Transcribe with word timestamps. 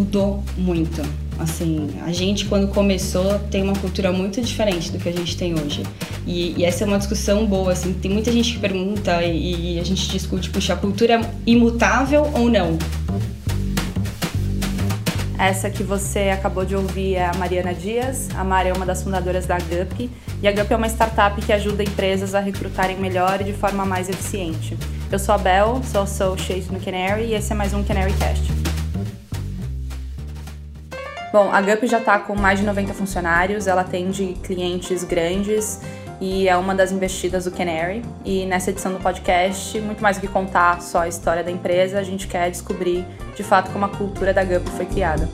Mudou 0.00 0.42
muito. 0.56 1.02
Assim, 1.38 1.90
a 2.06 2.10
gente 2.10 2.46
quando 2.46 2.68
começou 2.68 3.38
tem 3.50 3.62
uma 3.62 3.74
cultura 3.74 4.10
muito 4.10 4.40
diferente 4.40 4.90
do 4.90 4.98
que 4.98 5.10
a 5.10 5.12
gente 5.12 5.36
tem 5.36 5.52
hoje. 5.52 5.82
E, 6.26 6.54
e 6.56 6.64
essa 6.64 6.84
é 6.84 6.86
uma 6.86 6.96
discussão 6.96 7.44
boa, 7.44 7.72
assim, 7.72 7.92
tem 7.92 8.10
muita 8.10 8.32
gente 8.32 8.54
que 8.54 8.58
pergunta 8.58 9.22
e, 9.22 9.74
e 9.74 9.78
a 9.78 9.84
gente 9.84 10.08
discute, 10.08 10.48
puxa, 10.48 10.72
a 10.72 10.76
cultura 10.76 11.16
é 11.16 11.20
imutável 11.46 12.30
ou 12.32 12.48
não? 12.48 12.78
Essa 15.38 15.68
que 15.68 15.82
você 15.82 16.30
acabou 16.30 16.64
de 16.64 16.74
ouvir 16.74 17.16
é 17.16 17.26
a 17.26 17.34
Mariana 17.34 17.74
Dias. 17.74 18.28
A 18.34 18.42
Mari 18.42 18.70
é 18.70 18.72
uma 18.72 18.86
das 18.86 19.02
fundadoras 19.02 19.44
da 19.44 19.58
GUP. 19.58 20.10
E 20.42 20.48
a 20.48 20.52
GUP 20.52 20.72
é 20.72 20.76
uma 20.76 20.88
startup 20.88 21.40
que 21.42 21.52
ajuda 21.52 21.82
empresas 21.82 22.34
a 22.34 22.40
recrutarem 22.40 22.98
melhor 22.98 23.42
e 23.42 23.44
de 23.44 23.52
forma 23.52 23.84
mais 23.84 24.08
eficiente. 24.08 24.78
Eu 25.12 25.18
sou 25.18 25.34
a 25.34 25.38
Bel, 25.38 25.82
sou 25.84 26.02
associate 26.02 26.72
no 26.72 26.80
Canary 26.80 27.24
e 27.24 27.34
esse 27.34 27.52
é 27.52 27.54
mais 27.54 27.74
um 27.74 27.82
Canary 27.84 28.14
Cast. 28.14 28.59
Bom, 31.32 31.48
a 31.52 31.60
GUP 31.60 31.86
já 31.86 31.98
está 31.98 32.18
com 32.18 32.34
mais 32.34 32.58
de 32.58 32.66
90 32.66 32.92
funcionários, 32.92 33.68
ela 33.68 33.82
atende 33.82 34.36
clientes 34.42 35.04
grandes 35.04 35.80
e 36.20 36.48
é 36.48 36.56
uma 36.56 36.74
das 36.74 36.90
investidas 36.90 37.44
do 37.44 37.52
Canary. 37.52 38.02
E 38.24 38.44
nessa 38.46 38.70
edição 38.70 38.92
do 38.92 38.98
podcast, 38.98 39.80
muito 39.80 40.02
mais 40.02 40.16
do 40.16 40.22
que 40.22 40.28
contar 40.28 40.82
só 40.82 41.02
a 41.02 41.08
história 41.08 41.44
da 41.44 41.50
empresa, 41.50 42.00
a 42.00 42.02
gente 42.02 42.26
quer 42.26 42.50
descobrir 42.50 43.06
de 43.36 43.44
fato 43.44 43.70
como 43.70 43.84
a 43.84 43.88
cultura 43.88 44.34
da 44.34 44.42
GUP 44.42 44.68
foi 44.70 44.86
criada. 44.86 45.28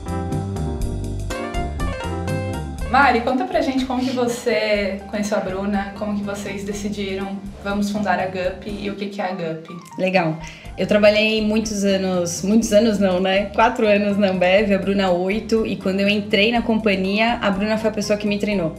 Mari, 2.89 3.19
conta 3.19 3.43
pra 3.43 3.59
gente 3.59 3.85
como 3.85 4.01
que 4.01 4.11
você 4.11 5.01
conheceu 5.09 5.37
a 5.37 5.41
Bruna, 5.41 5.93
como 5.99 6.17
que 6.17 6.23
vocês 6.23 6.63
decidiram 6.63 7.37
vamos 7.61 7.91
fundar 7.91 8.17
a 8.17 8.27
GUP 8.27 8.69
e 8.69 8.89
o 8.89 8.95
que 8.95 9.07
que 9.07 9.19
é 9.19 9.25
a 9.25 9.31
GUP. 9.33 9.75
Legal. 9.97 10.37
Eu 10.77 10.87
trabalhei 10.87 11.41
muitos 11.41 11.83
anos, 11.83 12.43
muitos 12.43 12.71
anos 12.71 12.97
não, 12.97 13.19
né? 13.19 13.47
Quatro 13.53 13.85
anos 13.85 14.17
na 14.17 14.29
Ambev, 14.29 14.73
a 14.73 14.77
Bruna 14.77 15.11
oito, 15.11 15.65
e 15.65 15.75
quando 15.75 15.99
eu 15.99 16.07
entrei 16.07 16.49
na 16.51 16.61
companhia, 16.61 17.39
a 17.41 17.51
Bruna 17.51 17.77
foi 17.77 17.89
a 17.89 17.93
pessoa 17.93 18.17
que 18.17 18.25
me 18.25 18.39
treinou. 18.39 18.73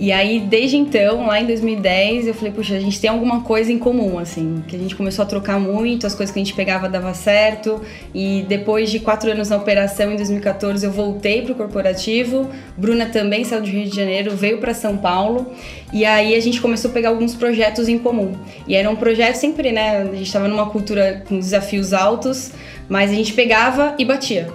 E 0.00 0.10
aí, 0.12 0.40
desde 0.40 0.78
então, 0.78 1.26
lá 1.26 1.42
em 1.42 1.44
2010, 1.44 2.28
eu 2.28 2.32
falei, 2.32 2.50
puxa, 2.50 2.74
a 2.74 2.80
gente 2.80 2.98
tem 2.98 3.10
alguma 3.10 3.42
coisa 3.42 3.70
em 3.70 3.78
comum, 3.78 4.18
assim, 4.18 4.64
que 4.66 4.74
a 4.74 4.78
gente 4.78 4.96
começou 4.96 5.22
a 5.22 5.28
trocar 5.28 5.60
muito, 5.60 6.06
as 6.06 6.14
coisas 6.14 6.32
que 6.32 6.40
a 6.40 6.42
gente 6.42 6.54
pegava 6.54 6.88
dava 6.88 7.12
certo. 7.12 7.82
E 8.14 8.46
depois 8.48 8.90
de 8.90 8.98
quatro 8.98 9.30
anos 9.30 9.50
na 9.50 9.58
operação, 9.58 10.10
em 10.10 10.16
2014, 10.16 10.86
eu 10.86 10.90
voltei 10.90 11.42
para 11.42 11.52
o 11.52 11.54
corporativo. 11.54 12.48
Bruna 12.78 13.04
também 13.04 13.44
saiu 13.44 13.60
do 13.60 13.68
Rio 13.68 13.84
de 13.84 13.94
Janeiro, 13.94 14.34
veio 14.34 14.56
para 14.56 14.72
São 14.72 14.96
Paulo. 14.96 15.52
E 15.92 16.06
aí 16.06 16.34
a 16.34 16.40
gente 16.40 16.62
começou 16.62 16.90
a 16.90 16.94
pegar 16.94 17.10
alguns 17.10 17.34
projetos 17.34 17.86
em 17.86 17.98
comum. 17.98 18.32
E 18.66 18.74
era 18.74 18.88
um 18.88 18.96
projeto 18.96 19.34
sempre, 19.34 19.70
né? 19.70 19.98
A 19.98 20.04
gente 20.04 20.22
estava 20.22 20.48
numa 20.48 20.70
cultura 20.70 21.22
com 21.28 21.38
desafios 21.38 21.92
altos, 21.92 22.52
mas 22.88 23.10
a 23.10 23.14
gente 23.14 23.34
pegava 23.34 23.94
e 23.98 24.06
batia. 24.06 24.48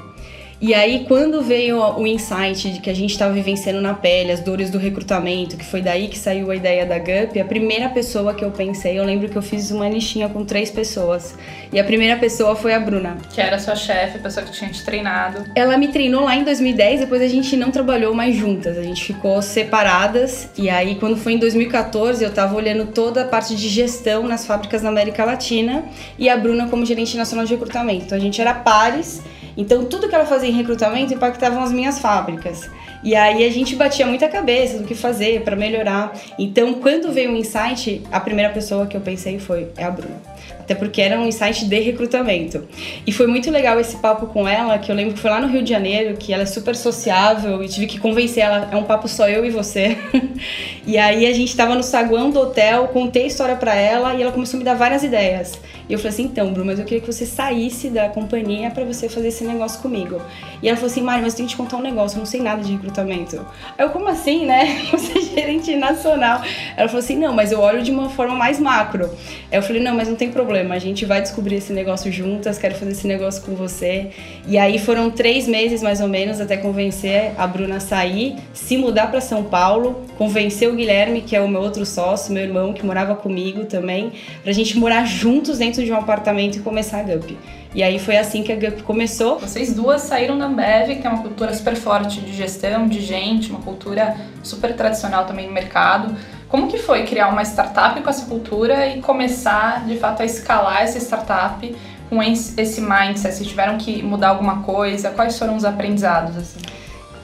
E 0.61 0.73
aí, 0.73 1.03
quando 1.05 1.41
veio 1.41 1.77
o 1.77 2.07
insight 2.07 2.71
de 2.71 2.79
que 2.79 2.89
a 2.89 2.93
gente 2.93 3.11
estava 3.11 3.33
vivenciando 3.33 3.81
na 3.81 3.93
pele 3.93 4.31
as 4.31 4.39
dores 4.39 4.69
do 4.69 4.77
recrutamento, 4.77 5.57
que 5.57 5.65
foi 5.65 5.81
daí 5.81 6.07
que 6.07 6.17
saiu 6.17 6.49
a 6.49 6.55
ideia 6.55 6.85
da 6.85 6.97
GUP, 6.97 7.39
a 7.39 7.45
primeira 7.45 7.89
pessoa 7.89 8.33
que 8.33 8.43
eu 8.43 8.51
pensei, 8.51 8.97
eu 8.97 9.03
lembro 9.03 9.27
que 9.27 9.35
eu 9.35 9.41
fiz 9.41 9.69
uma 9.71 9.89
listinha 9.89 10.29
com 10.29 10.45
três 10.45 10.71
pessoas. 10.71 11.35
E 11.73 11.79
a 11.79 11.83
primeira 11.83 12.17
pessoa 12.17 12.55
foi 12.55 12.73
a 12.73 12.79
Bruna. 12.79 13.17
Que 13.33 13.41
era 13.41 13.59
sua 13.59 13.75
chefe, 13.75 14.17
a 14.17 14.21
pessoa 14.21 14.45
que 14.45 14.53
tinha 14.53 14.69
te 14.69 14.83
treinado. 14.85 15.43
Ela 15.55 15.77
me 15.77 15.89
treinou 15.89 16.23
lá 16.23 16.35
em 16.37 16.45
2010, 16.45 17.01
depois 17.01 17.21
a 17.21 17.27
gente 17.27 17.57
não 17.57 17.69
trabalhou 17.69 18.13
mais 18.13 18.33
juntas, 18.33 18.77
a 18.77 18.81
gente 18.81 19.03
ficou 19.03 19.41
separadas. 19.41 20.49
E 20.57 20.69
aí, 20.69 20.95
quando 20.95 21.17
foi 21.17 21.33
em 21.33 21.37
2014, 21.37 22.23
eu 22.23 22.29
estava 22.29 22.55
olhando 22.55 22.85
toda 22.85 23.23
a 23.23 23.25
parte 23.25 23.55
de 23.55 23.67
gestão 23.67 24.25
nas 24.25 24.45
fábricas 24.45 24.81
da 24.81 24.87
América 24.87 25.25
Latina 25.25 25.83
e 26.17 26.29
a 26.29 26.37
Bruna 26.37 26.69
como 26.69 26.85
gerente 26.85 27.17
nacional 27.17 27.45
de 27.45 27.53
recrutamento. 27.53 28.05
Então 28.05 28.17
a 28.17 28.21
gente 28.21 28.39
era 28.39 28.53
pares 28.53 29.21
então 29.57 29.85
tudo 29.85 30.07
que 30.07 30.15
ela 30.15 30.25
fazia 30.25 30.49
em 30.49 30.53
recrutamento 30.53 31.13
impactava 31.13 31.61
as 31.63 31.71
minhas 31.71 31.99
fábricas. 31.99 32.69
E 33.03 33.15
aí 33.15 33.45
a 33.45 33.51
gente 33.51 33.75
batia 33.75 34.05
muita 34.05 34.27
cabeça 34.27 34.79
do 34.79 34.83
que 34.83 34.95
fazer 34.95 35.43
para 35.43 35.55
melhorar. 35.55 36.13
Então 36.39 36.73
quando 36.75 37.11
veio 37.11 37.31
o 37.31 37.35
insight, 37.35 38.01
a 38.11 38.19
primeira 38.19 38.51
pessoa 38.51 38.87
que 38.87 38.97
eu 38.97 39.01
pensei 39.01 39.39
foi 39.39 39.69
é 39.77 39.83
a 39.83 39.91
Bruna. 39.91 40.19
Até 40.65 40.73
porque 40.73 40.99
era 40.99 41.19
um 41.19 41.27
insight 41.27 41.65
de 41.65 41.79
recrutamento. 41.79 42.67
E 43.05 43.11
foi 43.11 43.27
muito 43.27 43.51
legal 43.51 43.79
esse 43.79 43.97
papo 43.97 44.25
com 44.25 44.47
ela, 44.47 44.79
que 44.79 44.91
eu 44.91 44.95
lembro 44.95 45.13
que 45.13 45.19
foi 45.19 45.29
lá 45.29 45.39
no 45.39 45.47
Rio 45.47 45.61
de 45.61 45.69
Janeiro, 45.69 46.17
que 46.17 46.33
ela 46.33 46.41
é 46.41 46.45
super 46.47 46.75
sociável 46.75 47.63
e 47.63 47.69
tive 47.69 47.85
que 47.85 47.99
convencer 47.99 48.43
ela, 48.43 48.67
é 48.71 48.75
um 48.75 48.83
papo 48.83 49.07
só 49.07 49.29
eu 49.29 49.45
e 49.45 49.51
você. 49.51 49.95
e 50.87 50.97
aí 50.97 51.27
a 51.27 51.33
gente 51.33 51.49
estava 51.49 51.75
no 51.75 51.83
saguão 51.83 52.31
do 52.31 52.39
hotel, 52.39 52.87
contei 52.87 53.25
a 53.25 53.27
história 53.27 53.55
para 53.55 53.75
ela 53.75 54.15
e 54.15 54.23
ela 54.23 54.31
começou 54.31 54.57
a 54.57 54.59
me 54.59 54.65
dar 54.65 54.73
várias 54.73 55.03
ideias. 55.03 55.59
E 55.87 55.93
eu 55.93 55.99
falei 55.99 56.13
assim, 56.13 56.23
então, 56.23 56.51
Bruno, 56.51 56.65
mas 56.65 56.79
eu 56.79 56.85
queria 56.85 56.99
que 56.99 57.05
você 57.05 57.27
saísse 57.27 57.89
da 57.89 58.09
companhia 58.09 58.71
para 58.71 58.83
você 58.83 59.07
fazer 59.07 59.27
esse 59.27 59.43
negócio 59.43 59.79
comigo. 59.81 60.19
E 60.63 60.67
ela 60.67 60.75
falou 60.75 60.89
assim, 60.89 61.01
Mari, 61.01 61.21
mas 61.21 61.33
eu 61.33 61.37
tenho 61.37 61.49
que 61.49 61.53
te 61.53 61.57
contar 61.57 61.77
um 61.77 61.81
negócio, 61.81 62.15
eu 62.15 62.19
não 62.19 62.25
sei 62.25 62.41
nada 62.41 62.63
de 62.63 62.71
recrutamento. 62.71 63.45
Aí 63.77 63.85
eu, 63.85 63.91
como 63.91 64.07
assim, 64.07 64.45
né? 64.47 64.81
Você 64.91 65.19
é 65.19 65.21
gerente 65.21 65.75
nacional. 65.75 66.41
Ela 66.75 66.87
falou 66.87 67.03
assim, 67.03 67.17
não, 67.17 67.33
mas 67.33 67.51
eu 67.51 67.59
olho 67.59 67.83
de 67.83 67.91
uma 67.91 68.09
forma 68.09 68.33
mais 68.35 68.59
macro. 68.59 69.11
Aí 69.51 69.59
eu 69.59 69.61
falei, 69.61 69.81
não, 69.81 69.95
mas 69.95 70.07
não 70.07 70.15
tem 70.15 70.31
problema, 70.31 70.54
a 70.55 70.79
gente 70.79 71.05
vai 71.05 71.21
descobrir 71.21 71.55
esse 71.55 71.71
negócio 71.71 72.11
juntas, 72.11 72.57
quero 72.57 72.73
fazer 72.75 72.91
esse 72.91 73.07
negócio 73.07 73.43
com 73.43 73.53
você. 73.55 74.09
E 74.47 74.57
aí 74.57 74.79
foram 74.79 75.11
três 75.11 75.47
meses, 75.47 75.83
mais 75.83 76.01
ou 76.01 76.07
menos, 76.07 76.41
até 76.41 76.57
convencer 76.57 77.33
a 77.37 77.45
Bruna 77.45 77.77
a 77.77 77.79
sair, 77.79 78.37
se 78.53 78.75
mudar 78.75 79.07
para 79.07 79.21
São 79.21 79.43
Paulo, 79.43 80.03
convencer 80.17 80.67
o 80.67 80.75
Guilherme, 80.75 81.21
que 81.21 81.35
é 81.35 81.41
o 81.41 81.47
meu 81.47 81.61
outro 81.61 81.85
sócio, 81.85 82.33
meu 82.33 82.43
irmão, 82.43 82.73
que 82.73 82.85
morava 82.85 83.15
comigo 83.15 83.65
também, 83.65 84.13
pra 84.43 84.51
gente 84.51 84.77
morar 84.77 85.05
juntos 85.05 85.59
dentro 85.59 85.75
dentro 85.75 85.83
de 85.83 85.91
um 85.91 85.95
apartamento 85.95 86.57
e 86.57 86.61
começar 86.61 86.99
a 86.99 87.03
GUP. 87.03 87.37
E 87.73 87.83
aí 87.83 87.99
foi 87.99 88.17
assim 88.17 88.41
que 88.41 88.51
a 88.51 88.55
GUP 88.55 88.83
começou. 88.83 89.37
Vocês 89.37 89.73
duas 89.73 90.01
saíram 90.01 90.37
da 90.37 90.45
Ambev, 90.45 91.01
que 91.01 91.05
é 91.05 91.09
uma 91.09 91.21
cultura 91.21 91.53
super 91.53 91.75
forte 91.75 92.21
de 92.21 92.31
gestão, 92.33 92.87
de 92.87 93.01
gente, 93.01 93.49
uma 93.49 93.61
cultura 93.61 94.15
super 94.41 94.73
tradicional 94.73 95.25
também 95.25 95.47
no 95.47 95.53
mercado. 95.53 96.15
Como 96.47 96.67
que 96.67 96.77
foi 96.77 97.03
criar 97.03 97.29
uma 97.29 97.43
startup 97.43 97.99
com 98.01 98.09
essa 98.09 98.25
cultura 98.25 98.87
e 98.87 99.01
começar, 99.01 99.85
de 99.85 99.97
fato, 99.97 100.21
a 100.21 100.25
escalar 100.25 100.81
essa 100.81 100.99
startup 100.99 101.75
com 102.09 102.21
esse 102.21 102.81
mindset? 102.81 103.35
Se 103.35 103.45
tiveram 103.45 103.77
que 103.77 104.03
mudar 104.03 104.29
alguma 104.29 104.61
coisa, 104.61 105.09
quais 105.09 105.37
foram 105.37 105.55
os 105.55 105.65
aprendizados? 105.65 106.37
Assim? 106.37 106.59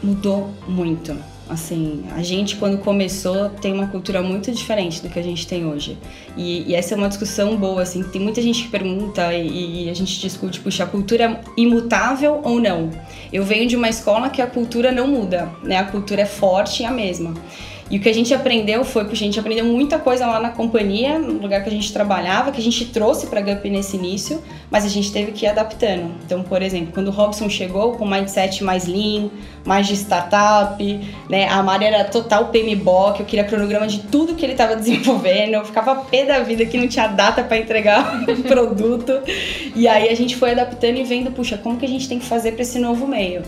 Mudou 0.03 0.49
muito 0.67 1.15
Assim, 1.51 2.05
a 2.15 2.23
gente 2.23 2.55
quando 2.55 2.77
começou 2.77 3.49
tem 3.49 3.73
uma 3.73 3.87
cultura 3.87 4.21
muito 4.21 4.49
diferente 4.53 5.01
do 5.01 5.09
que 5.09 5.19
a 5.19 5.21
gente 5.21 5.45
tem 5.45 5.65
hoje. 5.65 5.97
E, 6.37 6.63
e 6.71 6.73
essa 6.73 6.93
é 6.93 6.97
uma 6.97 7.09
discussão 7.09 7.57
boa, 7.57 7.81
assim, 7.81 8.01
tem 8.03 8.21
muita 8.21 8.41
gente 8.41 8.63
que 8.63 8.69
pergunta 8.69 9.33
e, 9.33 9.87
e, 9.87 9.89
a 9.89 9.93
gente 9.93 10.17
discute, 10.17 10.61
puxa, 10.61 10.85
a 10.85 10.87
cultura 10.87 11.25
é 11.25 11.39
imutável 11.57 12.39
ou 12.41 12.61
não? 12.61 12.89
Eu 13.33 13.43
venho 13.43 13.67
de 13.67 13.75
uma 13.75 13.89
escola 13.89 14.29
que 14.29 14.41
a 14.41 14.47
cultura 14.47 14.93
não 14.93 15.07
muda, 15.07 15.51
né? 15.61 15.77
A 15.77 15.83
cultura 15.83 16.21
é 16.21 16.25
forte 16.25 16.83
e 16.83 16.85
a 16.85 16.91
mesma. 16.91 17.33
E 17.91 17.97
o 17.97 17.99
que 17.99 18.07
a 18.07 18.13
gente 18.13 18.33
aprendeu 18.33 18.85
foi 18.85 19.03
que 19.03 19.11
a 19.11 19.17
gente 19.17 19.37
aprendeu 19.37 19.65
muita 19.65 19.99
coisa 19.99 20.25
lá 20.25 20.39
na 20.39 20.49
companhia, 20.49 21.19
no 21.19 21.33
lugar 21.33 21.61
que 21.61 21.67
a 21.67 21.71
gente 21.71 21.91
trabalhava, 21.91 22.49
que 22.49 22.61
a 22.61 22.63
gente 22.63 22.85
trouxe 22.85 23.27
para 23.27 23.41
a 23.41 23.43
GUP 23.43 23.69
nesse 23.69 23.97
início, 23.97 24.41
mas 24.71 24.85
a 24.85 24.87
gente 24.87 25.11
teve 25.11 25.33
que 25.33 25.45
ir 25.45 25.49
adaptando. 25.49 26.09
Então, 26.25 26.41
por 26.41 26.61
exemplo, 26.61 26.93
quando 26.93 27.09
o 27.09 27.11
Robson 27.11 27.49
chegou 27.49 27.91
com 27.97 28.05
um 28.05 28.09
mindset 28.09 28.63
mais 28.63 28.87
lean, 28.87 29.29
mais 29.65 29.87
de 29.87 29.97
startup, 29.97 30.81
né? 31.29 31.49
A 31.49 31.61
Mari 31.61 31.83
era 31.83 32.05
total 32.05 32.45
PMBOK, 32.45 33.19
eu 33.19 33.25
queria 33.25 33.43
cronograma 33.43 33.85
de 33.85 33.99
tudo 34.03 34.35
que 34.35 34.45
ele 34.45 34.53
estava 34.53 34.77
desenvolvendo, 34.77 35.55
eu 35.55 35.65
ficava 35.65 35.93
pé 35.95 36.25
da 36.25 36.39
vida 36.39 36.65
que 36.65 36.77
não 36.77 36.87
tinha 36.87 37.07
data 37.07 37.43
para 37.43 37.57
entregar 37.57 38.23
o 38.23 38.43
produto. 38.43 39.19
E 39.75 39.85
aí 39.85 40.07
a 40.07 40.15
gente 40.15 40.37
foi 40.37 40.51
adaptando 40.51 40.95
e 40.95 41.03
vendo, 41.03 41.29
puxa, 41.29 41.57
como 41.57 41.77
que 41.77 41.85
a 41.85 41.89
gente 41.89 42.07
tem 42.07 42.19
que 42.19 42.25
fazer 42.25 42.53
para 42.53 42.61
esse 42.61 42.79
novo 42.79 43.05
meio? 43.05 43.41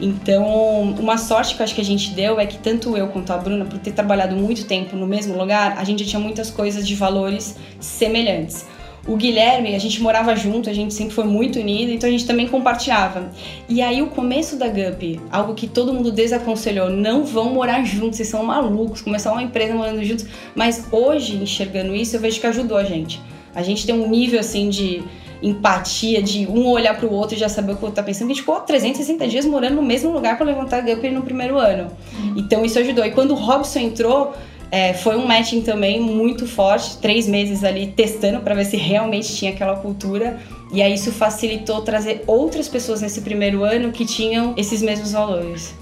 Então, 0.00 0.94
uma 0.98 1.16
sorte 1.16 1.54
que 1.54 1.62
eu 1.62 1.64
acho 1.64 1.74
que 1.74 1.80
a 1.80 1.84
gente 1.84 2.10
deu 2.10 2.38
é 2.38 2.46
que 2.46 2.58
tanto 2.58 2.96
eu 2.96 3.08
quanto 3.08 3.32
a 3.32 3.38
Bruna, 3.38 3.64
por 3.64 3.78
ter 3.78 3.92
trabalhado 3.92 4.36
muito 4.36 4.66
tempo 4.66 4.94
no 4.94 5.06
mesmo 5.06 5.36
lugar, 5.36 5.78
a 5.78 5.84
gente 5.84 6.04
já 6.04 6.10
tinha 6.10 6.20
muitas 6.20 6.50
coisas 6.50 6.86
de 6.86 6.94
valores 6.94 7.56
semelhantes. 7.80 8.66
O 9.06 9.14
Guilherme, 9.16 9.74
a 9.74 9.78
gente 9.78 10.02
morava 10.02 10.34
junto, 10.34 10.68
a 10.68 10.72
gente 10.72 10.92
sempre 10.92 11.14
foi 11.14 11.24
muito 11.24 11.60
unido, 11.60 11.92
então 11.92 12.08
a 12.08 12.12
gente 12.12 12.26
também 12.26 12.48
compartilhava. 12.48 13.30
E 13.68 13.80
aí 13.80 14.02
o 14.02 14.08
começo 14.08 14.56
da 14.56 14.66
GUP, 14.66 15.20
algo 15.30 15.54
que 15.54 15.68
todo 15.68 15.94
mundo 15.94 16.10
desaconselhou, 16.10 16.90
não 16.90 17.24
vão 17.24 17.54
morar 17.54 17.84
juntos, 17.84 18.16
vocês 18.16 18.28
são 18.28 18.42
malucos, 18.42 19.00
começar 19.00 19.30
uma 19.30 19.44
empresa 19.44 19.74
morando 19.74 20.02
juntos. 20.04 20.26
Mas 20.56 20.88
hoje, 20.90 21.36
enxergando 21.36 21.94
isso, 21.94 22.16
eu 22.16 22.20
vejo 22.20 22.40
que 22.40 22.46
ajudou 22.48 22.76
a 22.76 22.82
gente. 22.84 23.20
A 23.54 23.62
gente 23.62 23.86
tem 23.86 23.94
um 23.94 24.08
nível 24.08 24.40
assim 24.40 24.68
de 24.68 25.04
empatia, 25.42 26.22
de 26.22 26.46
um 26.46 26.66
olhar 26.66 26.96
para 26.96 27.06
o 27.06 27.12
outro 27.12 27.36
e 27.36 27.38
já 27.38 27.48
saber 27.48 27.72
o 27.72 27.76
que 27.76 27.82
o 27.82 27.86
outro 27.86 27.96
tá 27.96 28.02
pensando. 28.02 28.26
A 28.26 28.28
gente 28.28 28.40
ficou 28.40 28.60
360 28.60 29.26
dias 29.28 29.44
morando 29.44 29.76
no 29.76 29.82
mesmo 29.82 30.10
lugar 30.12 30.36
para 30.36 30.46
levantar 30.46 30.78
a 30.78 30.80
Gupper 30.80 31.12
no 31.12 31.22
primeiro 31.22 31.58
ano. 31.58 31.90
Uhum. 32.18 32.34
Então 32.36 32.64
isso 32.64 32.78
ajudou. 32.78 33.04
E 33.04 33.10
quando 33.10 33.32
o 33.32 33.34
Robson 33.34 33.80
entrou, 33.80 34.34
é, 34.70 34.94
foi 34.94 35.16
um 35.16 35.26
matching 35.26 35.62
também 35.62 36.00
muito 36.00 36.46
forte, 36.46 36.98
três 36.98 37.28
meses 37.28 37.62
ali 37.62 37.88
testando 37.88 38.40
para 38.40 38.54
ver 38.54 38.64
se 38.64 38.76
realmente 38.76 39.34
tinha 39.34 39.52
aquela 39.52 39.76
cultura. 39.76 40.38
E 40.72 40.82
aí 40.82 40.94
isso 40.94 41.12
facilitou 41.12 41.82
trazer 41.82 42.24
outras 42.26 42.68
pessoas 42.68 43.00
nesse 43.00 43.20
primeiro 43.20 43.62
ano 43.62 43.92
que 43.92 44.04
tinham 44.04 44.54
esses 44.56 44.82
mesmos 44.82 45.12
valores. 45.12 45.74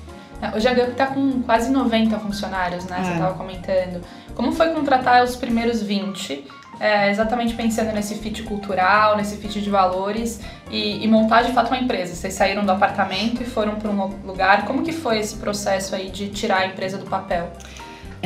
É, 0.43 0.55
hoje 0.55 0.69
a 0.69 0.75
Gup 0.75 0.91
está 0.91 1.07
com 1.07 1.43
quase 1.43 1.71
90 1.71 2.19
funcionários, 2.19 2.85
né? 2.85 2.99
É. 3.01 3.05
Você 3.05 3.13
estava 3.13 3.35
comentando. 3.35 4.03
Como 4.35 4.53
foi 4.53 4.71
contratar 4.71 5.25
os 5.25 5.37
primeiros 5.37 5.83
20? 5.83 6.45
É, 6.81 7.11
exatamente 7.11 7.55
pensando 7.55 7.93
nesse 7.93 8.17
fit 8.17 8.43
cultural, 8.43 9.17
nesse 9.17 9.37
fit 9.37 9.61
de 9.61 9.71
valores 9.71 10.41
e, 10.71 11.05
e, 11.05 11.09
montar 11.09 11.43
de 11.43 11.53
fato 11.53 11.69
uma 11.69 11.79
empresa. 11.79 12.15
Vocês 12.15 12.35
saíram 12.35 12.65
do 12.65 12.73
apartamento 12.73 13.43
e 13.43 13.45
foram 13.45 13.77
para 13.77 13.91
um 13.91 14.07
lugar. 14.25 14.65
Como 14.67 14.83
que 14.83 14.93
foi 14.93 15.19
esse 15.19 15.37
processo 15.37 15.95
aí 15.95 16.11
de 16.11 16.29
tirar 16.29 16.59
a 16.59 16.67
empresa 16.67 16.99
do 16.99 17.07
papel? 17.07 17.51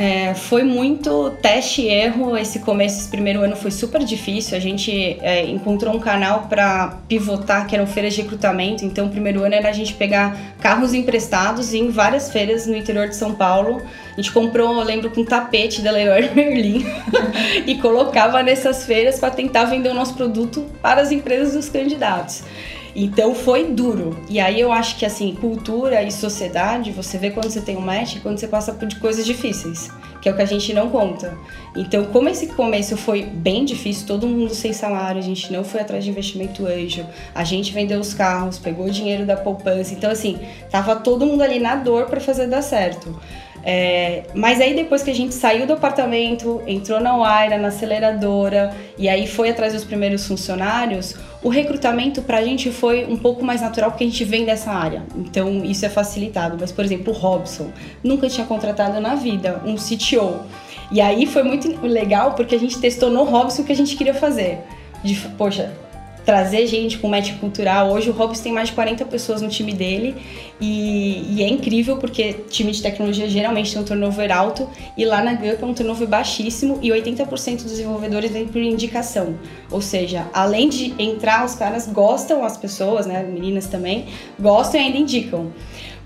É, 0.00 0.32
foi 0.32 0.62
muito 0.62 1.30
teste 1.42 1.82
e 1.82 1.88
erro. 1.88 2.36
Esse 2.36 2.60
começo, 2.60 3.00
esse 3.00 3.08
primeiro 3.08 3.40
ano 3.40 3.56
foi 3.56 3.72
super 3.72 4.04
difícil. 4.04 4.56
A 4.56 4.60
gente 4.60 4.92
é, 5.20 5.44
encontrou 5.44 5.92
um 5.92 5.98
canal 5.98 6.42
para 6.48 7.00
pivotar, 7.08 7.66
que 7.66 7.74
eram 7.74 7.84
feiras 7.84 8.14
de 8.14 8.22
recrutamento. 8.22 8.84
Então, 8.84 9.06
o 9.06 9.10
primeiro 9.10 9.42
ano 9.42 9.56
era 9.56 9.68
a 9.70 9.72
gente 9.72 9.94
pegar 9.94 10.54
carros 10.60 10.94
emprestados 10.94 11.74
em 11.74 11.90
várias 11.90 12.30
feiras 12.30 12.64
no 12.64 12.76
interior 12.76 13.08
de 13.08 13.16
São 13.16 13.34
Paulo. 13.34 13.82
A 14.12 14.20
gente 14.20 14.30
comprou, 14.30 14.72
eu 14.78 14.84
lembro, 14.84 15.10
com 15.10 15.22
um 15.22 15.24
tapete 15.24 15.82
da 15.82 15.90
Leroy 15.90 16.30
Merlin 16.32 16.86
e 17.66 17.74
colocava 17.78 18.40
nessas 18.40 18.86
feiras 18.86 19.18
para 19.18 19.30
tentar 19.30 19.64
vender 19.64 19.88
o 19.88 19.94
nosso 19.94 20.14
produto 20.14 20.64
para 20.80 21.00
as 21.00 21.10
empresas 21.10 21.54
dos 21.54 21.68
candidatos. 21.68 22.44
Então 22.94 23.35
foi 23.35 23.64
duro. 23.67 24.19
E 24.29 24.40
aí 24.40 24.61
eu 24.61 24.73
acho 24.73 24.96
que 24.96 25.06
assim, 25.06 25.35
cultura 25.35 26.02
e 26.02 26.11
sociedade, 26.11 26.90
você 26.90 27.19
vê 27.19 27.31
quando 27.31 27.50
você 27.50 27.61
tem 27.61 27.76
um 27.76 27.81
match, 27.81 28.20
quando 28.23 28.38
você 28.38 28.49
passa 28.49 28.73
por 28.73 28.93
coisas 28.99 29.25
difíceis, 29.25 29.90
que 30.20 30.29
é 30.29 30.32
o 30.32 30.37
que 30.37 30.43
a 30.43 30.46
gente 30.46 30.73
não 30.73 30.88
conta. 30.88 31.37
Então, 31.76 32.06
como 32.06 32.29
esse 32.29 32.49
começo 32.49 32.96
foi 32.96 33.23
bem 33.23 33.64
difícil, 33.64 34.06
todo 34.06 34.26
mundo 34.26 34.55
sem 34.55 34.73
salário, 34.73 35.20
a 35.20 35.25
gente 35.25 35.52
não 35.52 35.62
foi 35.62 35.81
atrás 35.81 36.02
de 36.05 36.11
investimento 36.11 36.67
anjo, 36.67 37.06
a 37.35 37.44
gente 37.44 37.73
vendeu 37.73 38.00
os 38.00 38.14
carros, 38.14 38.58
pegou 38.58 38.87
o 38.87 38.90
dinheiro 38.90 39.25
da 39.25 39.37
poupança. 39.37 39.94
Então, 39.94 40.11
assim, 40.11 40.38
tava 40.70 40.96
todo 40.96 41.25
mundo 41.26 41.43
ali 41.43 41.61
na 41.61 41.76
dor 41.76 42.06
para 42.06 42.20
fazer 42.20 42.46
dar 42.46 42.62
certo. 42.62 43.14
É, 43.62 44.23
mas 44.35 44.61
aí 44.61 44.75
depois 44.75 45.02
que 45.02 45.11
a 45.11 45.14
gente 45.14 45.35
saiu 45.35 45.67
do 45.67 45.73
apartamento, 45.73 46.62
entrou 46.67 47.00
na 47.00 47.17
Waira, 47.17 47.58
na 47.58 47.69
aceleradora, 47.69 48.75
e 48.96 49.08
aí 49.08 49.26
foi 49.26 49.50
atrás 49.50 49.73
dos 49.73 49.85
primeiros 49.85 50.26
funcionários, 50.26 51.14
o 51.43 51.49
recrutamento 51.49 52.23
pra 52.23 52.43
gente 52.43 52.70
foi 52.70 53.05
um 53.06 53.17
pouco 53.17 53.44
mais 53.44 53.61
natural 53.61 53.90
porque 53.90 54.05
a 54.05 54.06
gente 54.06 54.25
vem 54.25 54.44
dessa 54.44 54.70
área. 54.70 55.05
Então 55.17 55.64
isso 55.64 55.87
é 55.87 55.88
facilitado. 55.88 56.56
Mas, 56.61 56.73
por 56.73 56.85
exemplo, 56.85 57.12
o 57.12 57.17
Robson 57.17 57.70
nunca 58.02 58.29
tinha 58.29 58.46
contratado 58.46 59.00
na 59.00 59.14
vida 59.14 59.62
um 59.64 59.76
CTO. 59.76 60.40
E 60.90 61.00
aí 61.00 61.26
foi 61.26 61.43
muito 61.43 61.87
legal 61.87 62.32
porque 62.32 62.55
a 62.55 62.58
gente 62.58 62.79
testou 62.79 63.11
no 63.11 63.23
Robson 63.25 63.62
o 63.62 63.64
que 63.64 63.73
a 63.73 63.76
gente 63.76 63.96
queria 63.96 64.14
fazer. 64.14 64.58
De, 65.05 65.14
poxa, 65.37 65.73
trazer 66.28 66.66
gente 66.66 66.98
com 66.98 67.08
match 67.08 67.32
cultural. 67.38 67.90
Hoje 67.90 68.10
o 68.10 68.12
Hobbs 68.12 68.40
tem 68.40 68.52
mais 68.52 68.69
de 68.69 68.75
40 68.75 69.02
pessoas 69.06 69.40
no 69.40 69.48
time 69.48 69.72
dele 69.72 70.14
e, 70.60 71.25
e, 71.26 71.42
é 71.42 71.48
incrível 71.48 71.96
porque 71.96 72.34
time 72.50 72.70
de 72.70 72.82
tecnologia 72.82 73.26
geralmente 73.26 73.72
tem 73.72 73.80
um 73.80 73.84
turnover 73.86 74.30
alto 74.30 74.69
e 74.94 75.06
lá 75.06 75.22
na 75.22 75.32
Gup 75.32 75.62
é 75.62 75.64
um 75.64 75.72
turnover 75.72 76.06
baixíssimo 76.06 76.80
e 76.82 76.90
80% 76.90 77.62
dos 77.62 77.70
desenvolvedores 77.70 78.30
vêm 78.30 78.46
por 78.46 78.60
indicação. 78.60 79.38
Ou 79.70 79.80
seja, 79.80 80.26
além 80.34 80.69
de 80.69 80.94
entrar, 80.98 81.46
os 81.46 81.54
caras 81.54 81.86
gostam, 81.86 82.44
as 82.44 82.58
pessoas, 82.58 83.06
né, 83.06 83.22
meninas 83.22 83.66
também, 83.66 84.04
gostam 84.38 84.78
e 84.82 84.84
ainda 84.84 84.98
indicam. 84.98 85.50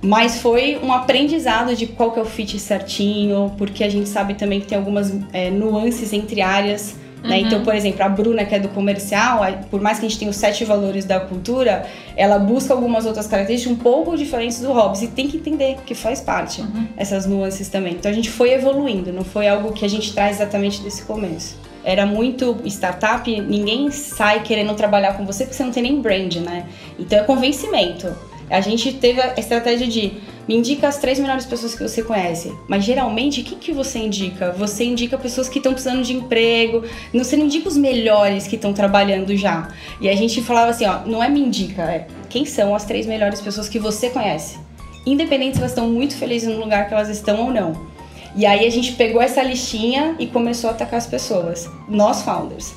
Mas 0.01 0.41
foi 0.41 0.79
um 0.85 0.93
aprendizado 0.93 1.75
de 1.75 1.89
qual 1.89 2.13
que 2.13 2.21
é 2.21 2.23
o 2.23 2.27
fit 2.27 2.61
certinho, 2.61 3.53
porque 3.59 3.83
a 3.83 3.89
gente 3.89 4.09
sabe 4.09 4.35
também 4.35 4.61
que 4.61 4.69
tem 4.69 4.79
algumas 4.79 5.13
é, 5.33 5.51
nuances 5.51 6.13
entre 6.13 6.41
áreas 6.41 7.02
né? 7.23 7.41
Então, 7.41 7.59
uhum. 7.59 7.65
por 7.65 7.75
exemplo, 7.75 8.03
a 8.03 8.09
Bruna, 8.09 8.45
que 8.45 8.55
é 8.55 8.59
do 8.59 8.69
comercial, 8.69 9.41
por 9.71 9.81
mais 9.81 9.99
que 9.99 10.07
a 10.07 10.09
gente 10.09 10.19
tenha 10.19 10.31
os 10.31 10.37
sete 10.37 10.65
valores 10.65 11.05
da 11.05 11.21
cultura, 11.21 11.87
ela 12.17 12.39
busca 12.39 12.75
algumas 12.75 13.07
outras 13.07 13.27
características 13.27 13.73
um 13.77 13.81
pouco 13.81 14.17
diferentes 14.17 14.61
do 14.61 14.73
Hobbes 14.73 15.03
e 15.03 15.09
tem 15.09 15.29
que 15.29 15.37
entender 15.37 15.77
que 15.87 15.95
faz 15.95 16.21
parte 16.21 16.61
uhum. 16.61 16.87
essas 16.97 17.27
nuances 17.27 17.69
também. 17.69 17.95
Então 17.95 18.11
a 18.11 18.15
gente 18.15 18.31
foi 18.31 18.53
evoluindo, 18.53 19.13
não 19.13 19.25
foi 19.25 19.49
algo 19.49 19.73
que 19.73 19.85
a 19.85 19.89
gente 19.89 20.13
traz 20.13 20.37
exatamente 20.37 20.83
desse 20.83 21.05
começo. 21.05 21.57
Era 21.85 22.07
muito 22.07 22.57
startup, 22.67 23.29
ninguém 23.41 23.91
sai 23.91 24.43
querendo 24.43 24.75
trabalhar 24.75 25.17
com 25.17 25.25
você 25.25 25.45
porque 25.45 25.57
você 25.57 25.65
não 25.65 25.73
tem 25.73 25.83
nem 25.83 26.01
brand, 26.01 26.37
né? 26.37 26.67
Então 26.99 27.19
é 27.19 27.23
convencimento. 27.23 28.15
A 28.51 28.61
gente 28.61 28.93
teve 28.93 29.21
a 29.21 29.35
estratégia 29.37 29.87
de 29.87 30.13
me 30.49 30.57
indica 30.57 30.89
as 30.89 30.99
três 30.99 31.19
melhores 31.19 31.47
pessoas 31.47 31.75
que 31.75 31.83
você 31.83 32.03
conhece. 32.03 32.53
Mas 32.69 32.85
geralmente, 32.85 33.41
o 33.41 33.45
que, 33.45 33.73
você 33.73 33.99
indica? 33.99 34.53
Você 34.53 34.85
indica 34.85 35.17
pessoas 35.17 35.49
que 35.49 35.59
estão 35.59 35.73
precisando 35.73 36.03
de 36.03 36.13
emprego. 36.13 36.85
Você 37.15 37.37
não 37.37 37.47
indica 37.47 37.69
os 37.69 37.77
melhores 37.77 38.47
que 38.47 38.57
estão 38.57 38.73
trabalhando 38.73 39.37
já. 39.37 39.69
E 40.01 40.09
a 40.09 40.17
gente 40.17 40.43
falava 40.43 40.71
assim, 40.71 40.87
ó, 40.87 41.01
não 41.07 41.23
é 41.23 41.29
me 41.29 41.41
indica, 41.41 41.83
é 41.83 42.07
quem 42.29 42.45
são 42.45 42.75
as 42.75 42.85
três 42.85 43.07
melhores 43.07 43.41
pessoas 43.41 43.69
que 43.69 43.79
você 43.79 44.11
conhece. 44.11 44.59
Independente 45.05 45.55
se 45.55 45.59
elas 45.59 45.73
estão 45.73 45.89
muito 45.89 46.17
felizes 46.17 46.49
no 46.49 46.61
lugar 46.61 46.89
que 46.89 46.95
elas 46.95 47.09
estão 47.09 47.45
ou 47.47 47.53
não. 47.53 47.93
E 48.35 48.47
aí 48.47 48.67
a 48.67 48.71
gente 48.71 48.93
pegou 48.93 49.21
essa 49.21 49.43
listinha 49.43 50.17
e 50.19 50.27
começou 50.27 50.71
a 50.71 50.73
atacar 50.73 50.99
as 50.99 51.07
pessoas. 51.07 51.69
Nós, 51.89 52.23
founders. 52.23 52.73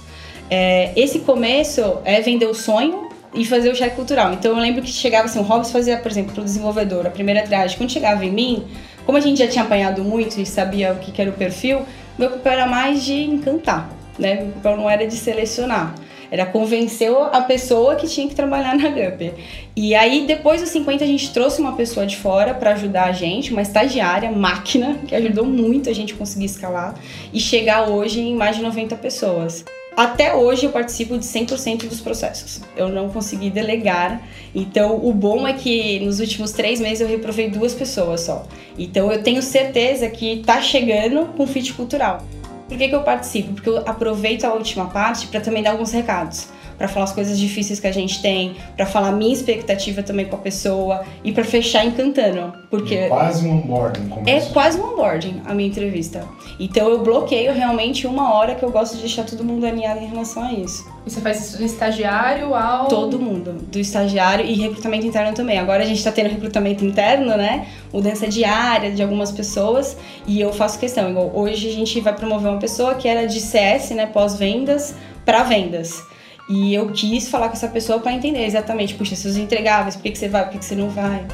É, 0.49 0.91
esse 0.95 1.19
começo 1.19 1.99
é 2.03 2.21
vender 2.21 2.45
o 2.45 2.53
sonho 2.53 3.04
e 3.35 3.45
fazer 3.45 3.69
o 3.69 3.75
cheque 3.75 3.95
cultural. 3.95 4.33
Então 4.33 4.55
eu 4.55 4.57
lembro 4.57 4.81
que 4.81 4.89
chegava 4.89 5.25
assim, 5.25 5.39
o 5.39 5.43
Hobbes 5.43 5.71
fazia, 5.71 5.97
por 5.97 6.09
exemplo, 6.09 6.33
para 6.33 6.41
o 6.41 6.45
desenvolvedor, 6.45 7.05
a 7.05 7.09
primeira 7.09 7.43
triagem. 7.43 7.77
Quando 7.77 7.91
chegava 7.91 8.25
em 8.25 8.31
mim, 8.31 8.65
como 9.05 9.17
a 9.17 9.21
gente 9.21 9.37
já 9.39 9.47
tinha 9.47 9.63
apanhado 9.63 10.03
muito 10.03 10.39
e 10.39 10.45
sabia 10.45 10.93
o 10.93 10.99
que, 10.99 11.11
que 11.11 11.21
era 11.21 11.29
o 11.29 11.33
perfil, 11.33 11.85
meu 12.17 12.31
papel 12.31 12.53
era 12.53 12.65
mais 12.65 13.03
de 13.03 13.13
encantar, 13.13 13.89
né? 14.17 14.35
Meu 14.35 14.51
papel 14.53 14.77
não 14.77 14.89
era 14.89 15.05
de 15.05 15.15
selecionar. 15.15 15.93
Era 16.31 16.45
convencer 16.45 17.11
a 17.31 17.41
pessoa 17.41 17.95
que 17.95 18.07
tinha 18.07 18.27
que 18.27 18.33
trabalhar 18.33 18.75
na 18.75 18.89
Gup. 18.89 19.33
E 19.75 19.93
aí, 19.93 20.25
depois 20.25 20.59
dos 20.59 20.71
50, 20.71 21.03
a 21.03 21.07
gente 21.07 21.31
trouxe 21.31 21.61
uma 21.61 21.73
pessoa 21.73 22.05
de 22.05 22.17
fora 22.17 22.53
para 22.53 22.71
ajudar 22.71 23.05
a 23.05 23.11
gente, 23.11 23.51
uma 23.51 23.61
estagiária, 23.61 24.31
máquina, 24.31 24.97
que 25.07 25.13
ajudou 25.13 25.45
muito 25.45 25.89
a 25.89 25.93
gente 25.93 26.15
conseguir 26.15 26.45
escalar 26.45 26.95
e 27.31 27.39
chegar 27.39 27.89
hoje 27.89 28.21
em 28.21 28.35
mais 28.35 28.55
de 28.55 28.63
90 28.63 28.95
pessoas. 28.95 29.63
Até 29.95 30.35
hoje 30.35 30.65
eu 30.65 30.71
participo 30.71 31.17
de 31.17 31.25
100% 31.25 31.87
dos 31.87 32.01
processos. 32.01 32.61
Eu 32.75 32.89
não 32.89 33.09
consegui 33.09 33.49
delegar. 33.49 34.21
Então, 34.53 34.99
o 35.01 35.13
bom 35.13 35.47
é 35.47 35.53
que 35.53 35.99
nos 36.01 36.19
últimos 36.19 36.51
três 36.51 36.81
meses 36.81 36.99
eu 36.99 37.07
reprovei 37.07 37.49
duas 37.49 37.73
pessoas 37.73 38.21
só. 38.21 38.45
Então, 38.77 39.09
eu 39.09 39.23
tenho 39.23 39.41
certeza 39.41 40.09
que 40.09 40.43
tá 40.45 40.61
chegando 40.61 41.27
com 41.37 41.47
fit 41.47 41.73
cultural. 41.73 42.25
Por 42.67 42.77
que, 42.77 42.89
que 42.89 42.95
eu 42.95 43.03
participo? 43.03 43.53
Porque 43.53 43.69
eu 43.69 43.77
aproveito 43.77 44.43
a 44.43 44.53
última 44.53 44.87
parte 44.87 45.27
para 45.27 45.39
também 45.39 45.63
dar 45.63 45.71
alguns 45.71 45.91
recados 45.91 46.47
para 46.77 46.87
falar 46.87 47.05
as 47.05 47.11
coisas 47.11 47.39
difíceis 47.39 47.79
que 47.79 47.87
a 47.87 47.91
gente 47.91 48.21
tem, 48.21 48.55
para 48.75 48.85
falar 48.85 49.11
minha 49.11 49.33
expectativa 49.33 50.03
também 50.03 50.25
com 50.25 50.35
a 50.35 50.39
pessoa 50.39 51.03
e 51.23 51.31
para 51.31 51.43
fechar 51.43 51.85
encantando, 51.85 52.53
porque 52.69 52.95
é 52.95 53.07
quase 53.07 53.47
um 53.47 53.57
onboarding. 53.57 54.11
É 54.25 54.39
quase 54.41 54.79
um 54.79 54.93
onboarding 54.93 55.41
a 55.45 55.53
minha 55.53 55.69
entrevista. 55.69 56.23
Então 56.59 56.89
eu 56.89 57.03
bloqueio 57.03 57.53
realmente 57.53 58.07
uma 58.07 58.33
hora 58.33 58.55
que 58.55 58.63
eu 58.63 58.71
gosto 58.71 58.95
de 58.95 59.01
deixar 59.01 59.23
todo 59.23 59.43
mundo 59.43 59.65
alinhado 59.65 60.01
em 60.01 60.07
relação 60.07 60.43
a 60.43 60.53
isso. 60.53 60.85
E 61.05 61.09
você 61.09 61.21
faz 61.21 61.39
isso 61.39 61.57
do 61.57 61.63
estagiário 61.63 62.55
ao 62.55 62.87
todo 62.87 63.19
mundo, 63.19 63.53
do 63.71 63.79
estagiário 63.79 64.45
e 64.45 64.53
recrutamento 64.53 65.05
interno 65.05 65.33
também. 65.33 65.59
Agora 65.59 65.83
a 65.83 65.85
gente 65.85 65.97
está 65.97 66.11
tendo 66.11 66.29
recrutamento 66.29 66.83
interno, 66.83 67.37
né? 67.37 67.67
Mudança 67.93 68.27
diária 68.27 68.91
de 68.91 69.03
algumas 69.03 69.31
pessoas 69.31 69.95
e 70.25 70.41
eu 70.41 70.51
faço 70.51 70.79
questão. 70.79 71.09
Igual 71.09 71.31
hoje 71.33 71.69
a 71.69 71.71
gente 71.71 71.99
vai 72.01 72.13
promover 72.13 72.49
uma 72.49 72.59
pessoa 72.59 72.95
que 72.95 73.07
era 73.07 73.27
de 73.27 73.39
CS, 73.39 73.91
né, 73.91 74.05
pós-vendas 74.07 74.95
para 75.23 75.43
vendas. 75.43 76.03
E 76.47 76.73
eu 76.73 76.91
quis 76.91 77.27
falar 77.27 77.47
com 77.47 77.53
essa 77.53 77.67
pessoa 77.67 77.99
para 77.99 78.13
entender 78.13 78.45
exatamente, 78.45 78.93
puxa, 78.93 79.15
seus 79.15 79.35
entregáveis, 79.35 79.95
por 79.95 80.03
que, 80.03 80.11
que 80.11 80.17
você 80.17 80.29
vai, 80.29 80.43
por 80.43 80.51
que, 80.51 80.59
que 80.59 80.65
você 80.65 80.75
não 80.75 80.89
vai. 80.89 81.25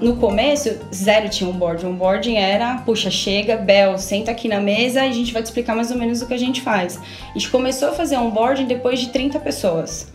No 0.00 0.16
começo, 0.16 0.78
zero 0.94 1.28
tinha 1.28 1.50
onboarding. 1.50 1.86
Onboarding 1.86 2.36
era, 2.36 2.78
puxa, 2.78 3.10
chega, 3.10 3.56
Bel, 3.56 3.98
senta 3.98 4.30
aqui 4.30 4.48
na 4.48 4.60
mesa 4.60 5.04
e 5.04 5.08
a 5.08 5.12
gente 5.12 5.32
vai 5.32 5.42
te 5.42 5.46
explicar 5.46 5.74
mais 5.74 5.90
ou 5.90 5.98
menos 5.98 6.22
o 6.22 6.26
que 6.26 6.34
a 6.34 6.38
gente 6.38 6.60
faz. 6.60 7.00
A 7.30 7.32
gente 7.38 7.50
começou 7.50 7.88
a 7.88 7.92
fazer 7.92 8.16
onboarding 8.16 8.66
depois 8.66 9.00
de 9.00 9.08
30 9.08 9.40
pessoas. 9.40 10.10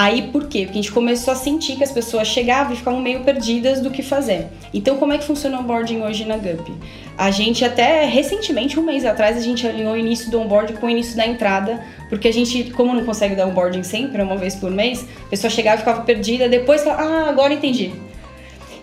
Aí 0.00 0.22
por 0.30 0.46
quê? 0.46 0.60
Porque 0.60 0.78
a 0.78 0.82
gente 0.82 0.92
começou 0.92 1.32
a 1.32 1.36
sentir 1.36 1.74
que 1.74 1.82
as 1.82 1.90
pessoas 1.90 2.28
chegavam 2.28 2.72
e 2.72 2.76
ficavam 2.76 3.00
meio 3.00 3.24
perdidas 3.24 3.80
do 3.80 3.90
que 3.90 4.00
fazer. 4.00 4.46
Então, 4.72 4.96
como 4.96 5.12
é 5.12 5.18
que 5.18 5.24
funciona 5.24 5.58
o 5.58 5.60
onboarding 5.60 6.02
hoje 6.02 6.24
na 6.24 6.36
GUP? 6.36 6.72
A 7.16 7.32
gente 7.32 7.64
até 7.64 8.04
recentemente, 8.04 8.78
um 8.78 8.84
mês 8.84 9.04
atrás, 9.04 9.36
a 9.36 9.40
gente 9.40 9.66
alinhou 9.66 9.94
o 9.94 9.96
início 9.96 10.30
do 10.30 10.40
onboarding 10.40 10.74
com 10.74 10.86
o 10.86 10.88
início 10.88 11.16
da 11.16 11.26
entrada, 11.26 11.84
porque 12.08 12.28
a 12.28 12.32
gente, 12.32 12.70
como 12.70 12.94
não 12.94 13.04
consegue 13.04 13.34
dar 13.34 13.48
onboarding 13.48 13.82
sempre, 13.82 14.22
uma 14.22 14.36
vez 14.36 14.54
por 14.54 14.70
mês, 14.70 15.04
a 15.26 15.30
pessoa 15.30 15.50
chegava 15.50 15.78
e 15.78 15.78
ficava 15.80 16.02
perdida, 16.02 16.48
depois 16.48 16.86
ah, 16.86 17.26
agora 17.28 17.52
entendi. 17.52 17.90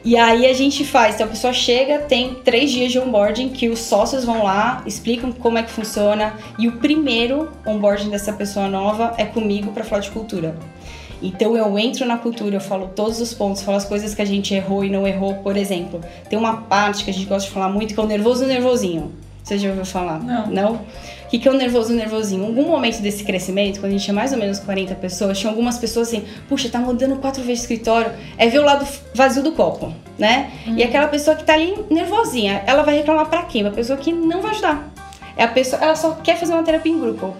E 0.03 0.17
aí 0.17 0.45
a 0.45 0.53
gente 0.53 0.83
faz, 0.83 1.15
então 1.15 1.27
a 1.27 1.29
pessoa 1.29 1.53
chega, 1.53 1.99
tem 1.99 2.35
três 2.43 2.69
dias 2.71 2.91
de 2.91 2.99
onboarding 2.99 3.47
que 3.49 3.69
os 3.69 3.79
sócios 3.79 4.25
vão 4.25 4.43
lá, 4.43 4.83
explicam 4.85 5.31
como 5.31 5.57
é 5.57 5.63
que 5.63 5.71
funciona, 5.71 6.33
e 6.59 6.67
o 6.67 6.73
primeiro 6.73 7.53
onboarding 7.65 8.09
dessa 8.09 8.33
pessoa 8.33 8.67
nova 8.67 9.13
é 9.17 9.23
comigo 9.23 9.71
para 9.71 9.85
falar 9.85 10.01
de 10.01 10.11
cultura. 10.11 10.53
Então 11.21 11.55
eu 11.55 11.77
entro 11.77 12.05
na 12.05 12.17
cultura, 12.17 12.55
eu 12.55 12.61
falo 12.61 12.89
todos 12.95 13.19
os 13.19 13.33
pontos, 13.33 13.61
falo 13.61 13.77
as 13.77 13.85
coisas 13.85 14.13
que 14.13 14.21
a 14.21 14.25
gente 14.25 14.53
errou 14.53 14.83
e 14.83 14.89
não 14.89 15.07
errou. 15.07 15.35
Por 15.35 15.57
exemplo, 15.57 16.01
tem 16.29 16.37
uma 16.37 16.57
parte 16.57 17.03
que 17.03 17.09
a 17.09 17.13
gente 17.13 17.25
gosta 17.25 17.47
de 17.47 17.53
falar 17.53 17.69
muito 17.69 17.93
que 17.93 17.99
é 17.99 18.03
o 18.03 18.07
nervoso 18.07 18.43
e 18.43 18.45
o 18.45 18.47
nervosinho. 18.47 19.11
Você 19.45 19.59
já 19.59 19.69
ouviu 19.69 19.85
falar? 19.85 20.19
Não. 20.19 20.47
Não? 20.47 20.73
O 20.73 21.27
que, 21.29 21.37
que 21.37 21.47
é 21.47 21.51
o 21.51 21.53
nervoso 21.53 21.91
e 21.91 21.93
o 21.93 21.97
nervosinho? 21.97 22.43
Em 22.43 22.47
algum 22.47 22.67
momento 22.67 22.99
desse 22.99 23.23
crescimento, 23.23 23.79
quando 23.79 23.91
a 23.91 23.91
gente 23.91 24.03
tinha 24.03 24.13
mais 24.13 24.31
ou 24.31 24.39
menos 24.39 24.59
40 24.59 24.95
pessoas, 24.95 25.37
tinha 25.37 25.51
algumas 25.51 25.77
pessoas 25.77 26.07
assim, 26.07 26.23
puxa, 26.49 26.67
tá 26.67 26.79
mudando 26.79 27.15
quatro 27.17 27.43
vezes 27.43 27.59
de 27.59 27.73
escritório, 27.73 28.11
é 28.39 28.47
ver 28.47 28.59
o 28.59 28.65
lado 28.65 28.87
vazio 29.13 29.43
do 29.43 29.51
copo, 29.51 29.93
né? 30.17 30.51
Uhum. 30.65 30.77
E 30.77 30.83
aquela 30.83 31.07
pessoa 31.07 31.35
que 31.35 31.43
tá 31.43 31.53
ali 31.53 31.75
nervosinha, 31.91 32.63
ela 32.65 32.81
vai 32.81 32.97
reclamar 32.97 33.27
para 33.27 33.43
quem? 33.43 33.61
Uma 33.61 33.71
pessoa 33.71 33.99
que 33.99 34.11
não 34.11 34.41
vai 34.41 34.49
ajudar. 34.51 34.91
É 35.37 35.43
a 35.43 35.47
pessoa, 35.47 35.79
ela 35.79 35.95
só 35.95 36.11
quer 36.23 36.37
fazer 36.37 36.53
uma 36.53 36.63
terapia 36.63 36.91
em 36.91 36.99
grupo. 36.99 37.35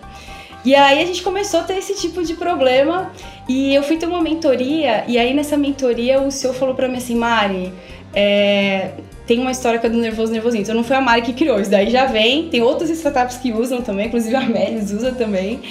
E 0.65 0.73
aí 0.73 1.01
a 1.01 1.05
gente 1.05 1.21
começou 1.21 1.59
a 1.59 1.63
ter 1.63 1.77
esse 1.77 1.95
tipo 1.95 2.23
de 2.23 2.33
problema. 2.33 3.11
E 3.47 3.75
eu 3.75 3.83
fui 3.83 3.97
ter 3.97 4.07
uma 4.07 4.21
mentoria 4.21 5.05
e 5.07 5.19
aí 5.19 5.33
nessa 5.33 5.55
mentoria 5.55 6.19
o 6.19 6.31
senhor 6.31 6.53
falou 6.53 6.73
para 6.73 6.87
mim 6.87 6.97
assim, 6.97 7.15
Mari, 7.15 7.71
é, 8.11 8.91
tem 9.25 9.39
uma 9.39 9.51
história 9.51 9.79
que 9.79 9.85
é 9.85 9.89
do 9.89 9.97
nervoso 9.97 10.31
nervosinho. 10.31 10.61
Então 10.61 10.75
não 10.75 10.83
foi 10.83 10.95
a 10.95 11.01
Mari 11.01 11.21
que 11.21 11.33
criou, 11.33 11.59
isso 11.59 11.71
daí 11.71 11.89
já 11.89 12.05
vem. 12.05 12.49
Tem 12.49 12.61
outras 12.61 12.89
startups 12.89 13.37
que 13.37 13.51
usam 13.51 13.81
também, 13.81 14.07
inclusive 14.07 14.35
a 14.35 14.41
Melis 14.41 14.91
usa 14.91 15.11
também. 15.11 15.61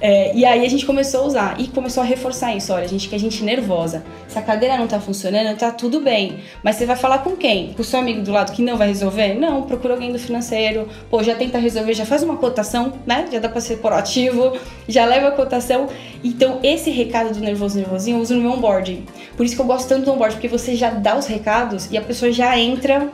É, 0.00 0.34
e 0.34 0.44
aí 0.44 0.66
a 0.66 0.68
gente 0.68 0.84
começou 0.84 1.22
a 1.22 1.24
usar 1.24 1.56
e 1.58 1.68
começou 1.68 2.02
a 2.02 2.06
reforçar 2.06 2.54
isso. 2.54 2.72
Olha, 2.72 2.84
a 2.84 2.88
gente 2.88 3.08
que 3.08 3.14
a 3.14 3.18
gente 3.18 3.42
nervosa. 3.42 4.04
Se 4.28 4.38
a 4.38 4.42
cadeira 4.42 4.76
não 4.76 4.86
tá 4.86 5.00
funcionando, 5.00 5.56
tá 5.56 5.70
tudo 5.70 6.00
bem. 6.00 6.40
Mas 6.62 6.76
você 6.76 6.84
vai 6.84 6.96
falar 6.96 7.18
com 7.18 7.36
quem? 7.36 7.72
Com 7.72 7.80
o 7.80 7.84
seu 7.84 8.00
amigo 8.00 8.20
do 8.20 8.32
lado 8.32 8.52
que 8.52 8.60
não 8.60 8.76
vai 8.76 8.88
resolver? 8.88 9.34
Não, 9.34 9.62
procura 9.62 9.94
alguém 9.94 10.12
do 10.12 10.18
financeiro. 10.18 10.88
Pô, 11.08 11.22
já 11.22 11.34
tenta 11.34 11.58
resolver, 11.58 11.94
já 11.94 12.04
faz 12.04 12.22
uma 12.22 12.36
cotação, 12.36 12.92
né? 13.06 13.26
Já 13.32 13.38
dá 13.38 13.48
pra 13.48 13.60
ser 13.60 13.78
proativo, 13.78 14.52
já 14.88 15.06
leva 15.06 15.28
a 15.28 15.30
cotação. 15.30 15.88
Então, 16.22 16.58
esse 16.62 16.90
recado 16.90 17.32
do 17.32 17.40
nervoso 17.40 17.76
nervosinho 17.76 18.18
eu 18.18 18.20
uso 18.20 18.34
no 18.34 18.42
meu 18.42 18.52
onboarding. 18.52 19.04
Por 19.36 19.44
isso 19.44 19.54
que 19.56 19.60
eu 19.60 19.66
gosto 19.66 19.88
tanto 19.88 20.04
do 20.04 20.12
onboarding, 20.12 20.36
porque 20.36 20.48
você 20.48 20.76
já 20.76 20.90
dá 20.90 21.16
os 21.16 21.26
recados 21.26 21.88
e 21.90 21.96
a 21.96 22.02
pessoa 22.02 22.30
já 22.30 22.58
entra 22.58 23.10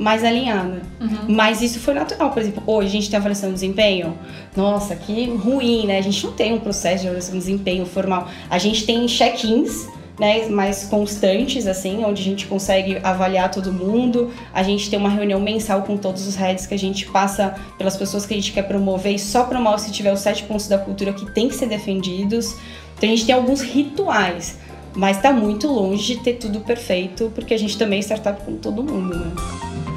mais 0.00 0.24
alinhada. 0.24 0.80
Uhum. 0.98 1.26
Mas 1.28 1.60
isso 1.60 1.78
foi 1.78 1.92
natural. 1.92 2.30
Por 2.30 2.40
exemplo, 2.40 2.62
hoje 2.66 2.88
a 2.88 2.92
gente 2.92 3.10
tem 3.10 3.18
avaliação 3.18 3.50
de 3.50 3.54
desempenho. 3.54 4.18
Nossa, 4.56 4.96
que 4.96 5.28
ruim, 5.28 5.86
né? 5.86 5.98
A 5.98 6.02
gente 6.02 6.24
não 6.24 6.32
tem 6.32 6.54
um 6.54 6.58
processo 6.58 7.02
de 7.02 7.08
avaliação 7.08 7.34
de 7.34 7.40
desempenho 7.40 7.84
formal. 7.84 8.26
A 8.48 8.58
gente 8.58 8.86
tem 8.86 9.06
check-ins. 9.06 9.86
Né, 10.18 10.48
mais 10.48 10.84
constantes, 10.84 11.66
assim, 11.66 12.04
onde 12.04 12.20
a 12.20 12.24
gente 12.26 12.46
consegue 12.46 13.00
avaliar 13.02 13.50
todo 13.50 13.72
mundo. 13.72 14.30
A 14.52 14.62
gente 14.62 14.90
tem 14.90 14.98
uma 14.98 15.08
reunião 15.08 15.40
mensal 15.40 15.80
com 15.80 15.96
todos 15.96 16.28
os 16.28 16.36
heads 16.36 16.66
que 16.66 16.74
a 16.74 16.78
gente 16.78 17.06
passa 17.06 17.54
pelas 17.78 17.96
pessoas 17.96 18.26
que 18.26 18.34
a 18.34 18.36
gente 18.36 18.52
quer 18.52 18.64
promover 18.64 19.14
e 19.14 19.18
só 19.18 19.44
promove 19.44 19.80
se 19.80 19.90
tiver 19.90 20.12
os 20.12 20.20
sete 20.20 20.42
pontos 20.42 20.68
da 20.68 20.76
cultura 20.76 21.14
que 21.14 21.24
tem 21.32 21.48
que 21.48 21.54
ser 21.54 21.68
defendidos. 21.68 22.54
Então 22.98 23.08
a 23.08 23.12
gente 23.14 23.24
tem 23.24 23.34
alguns 23.34 23.62
rituais, 23.62 24.58
mas 24.94 25.16
está 25.16 25.32
muito 25.32 25.66
longe 25.66 26.14
de 26.14 26.22
ter 26.22 26.34
tudo 26.34 26.60
perfeito, 26.60 27.30
porque 27.34 27.54
a 27.54 27.58
gente 27.58 27.78
também 27.78 27.98
é 27.98 28.02
startup 28.02 28.42
com 28.42 28.56
todo 28.56 28.82
mundo, 28.82 29.16
né? 29.16 29.32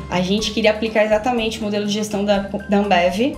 A 0.09 0.21
gente 0.21 0.51
queria 0.51 0.71
aplicar 0.71 1.03
exatamente 1.03 1.59
o 1.59 1.63
modelo 1.63 1.87
de 1.87 1.93
gestão 1.93 2.23
da, 2.23 2.39
da 2.39 2.77
Ambev 2.77 3.35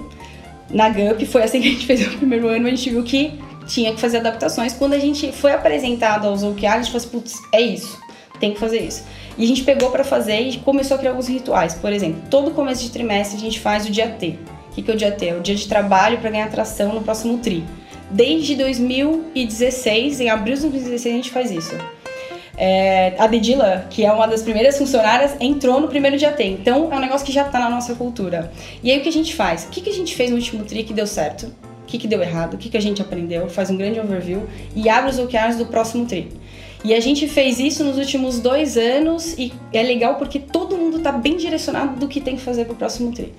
na 0.70 0.90
GUP. 0.90 1.26
Foi 1.26 1.44
assim 1.44 1.62
que 1.62 1.70
a 1.70 1.72
gente 1.72 1.86
fez 1.86 2.06
o 2.06 2.18
primeiro 2.18 2.48
ano, 2.48 2.68
a 2.68 2.70
gente 2.70 2.90
viu 2.90 3.04
que 3.04 3.40
tinha 3.66 3.94
que 3.94 4.02
fazer 4.02 4.18
adaptações. 4.18 4.74
Quando 4.74 4.94
a 4.94 5.00
gente 5.00 5.32
foi 5.32 5.54
apresentado 5.54 6.28
aos 6.28 6.44
OKRs, 6.44 6.66
a 6.66 6.82
gente 6.82 6.92
falou 6.92 6.98
assim, 6.98 7.10
putz, 7.10 7.42
é 7.54 7.62
isso, 7.62 7.98
tem 8.40 8.54
que 8.54 8.60
fazer 8.60 8.80
isso. 8.80 9.06
E 9.38 9.44
a 9.44 9.48
gente 9.48 9.64
pegou 9.64 9.90
para 9.90 10.04
fazer 10.04 10.42
e 10.42 10.58
começou 10.58 10.96
a 10.96 10.98
criar 10.98 11.12
alguns 11.12 11.28
rituais. 11.28 11.74
Por 11.76 11.92
exemplo, 11.92 12.22
todo 12.30 12.52
começo 12.52 12.84
de 12.84 12.92
trimestre 12.92 13.38
a 13.38 13.40
gente 13.40 13.60
faz 13.60 13.86
o 13.86 13.92
dia 13.92 14.10
T. 14.10 14.38
O 14.70 14.74
que 14.76 14.92
é 14.92 14.94
o 14.94 14.98
dia 14.98 15.12
T? 15.12 15.28
É 15.28 15.36
o 15.36 15.42
dia 15.42 15.56
de 15.56 15.68
trabalho 15.68 16.18
para 16.18 16.30
ganhar 16.30 16.46
atração 16.46 16.94
no 16.94 17.02
próximo 17.02 17.38
TRI. 17.38 17.64
Desde 18.10 18.56
2016, 18.56 20.22
em 20.22 20.30
abril 20.30 20.56
de 20.56 20.62
2016, 20.62 21.14
a 21.14 21.18
gente 21.18 21.32
faz 21.32 21.52
isso. 21.52 21.76
É, 22.58 23.16
a 23.20 23.28
Dedila, 23.28 23.86
que 23.90 24.06
é 24.06 24.12
uma 24.12 24.28
das 24.28 24.42
primeiras 24.42 24.78
funcionárias, 24.78 25.36
entrou 25.40 25.80
no 25.82 25.88
primeiro 25.88 26.18
dia 26.18 26.32
T. 26.32 26.44
Então 26.46 26.92
é 26.92 26.96
um 26.96 27.00
negócio 27.00 27.26
que 27.26 27.34
já 27.34 27.46
está 27.46 27.60
na 27.60 27.70
nossa 27.70 27.96
cultura. 27.96 28.52
E 28.82 28.92
aí 28.92 29.00
o 29.00 29.02
que 29.02 29.10
a 29.10 29.14
gente 29.14 29.36
faz? 29.36 29.66
O 29.66 29.70
que, 29.70 29.82
que 29.82 29.90
a 29.90 29.94
gente 29.94 30.16
fez 30.16 30.30
no 30.30 30.38
último 30.38 30.64
tri 30.64 30.84
que 30.84 30.94
deu 30.94 31.08
certo? 31.08 31.48
O 31.84 31.86
que, 31.86 31.98
que 31.98 32.08
deu 32.08 32.22
errado? 32.22 32.56
O 32.56 32.58
que, 32.58 32.70
que 32.70 32.78
a 32.78 32.82
gente 32.82 33.02
aprendeu? 33.02 33.50
Faz 33.50 33.70
um 33.70 33.78
grande 33.78 34.00
overview 34.00 34.44
e 34.76 34.90
abre 34.90 35.12
os 35.12 35.20
OKRs 35.20 35.58
do 35.58 35.66
próximo 35.66 36.06
tri. 36.06 36.32
E 36.84 36.94
a 36.94 37.00
gente 37.00 37.28
fez 37.28 37.60
isso 37.60 37.84
nos 37.84 37.98
últimos 37.98 38.40
dois 38.40 38.78
anos 38.78 39.34
e 39.38 39.52
é 39.74 39.82
legal 39.82 40.16
porque 40.16 40.40
todo 40.40 40.78
mundo 40.78 40.98
está 40.98 41.12
bem 41.12 41.36
direcionado 41.36 42.00
do 42.00 42.08
que 42.08 42.22
tem 42.22 42.36
que 42.36 42.42
fazer 42.42 42.66
para 42.66 42.74
o 42.74 42.76
próximo 42.76 43.12
tri. 43.12 43.34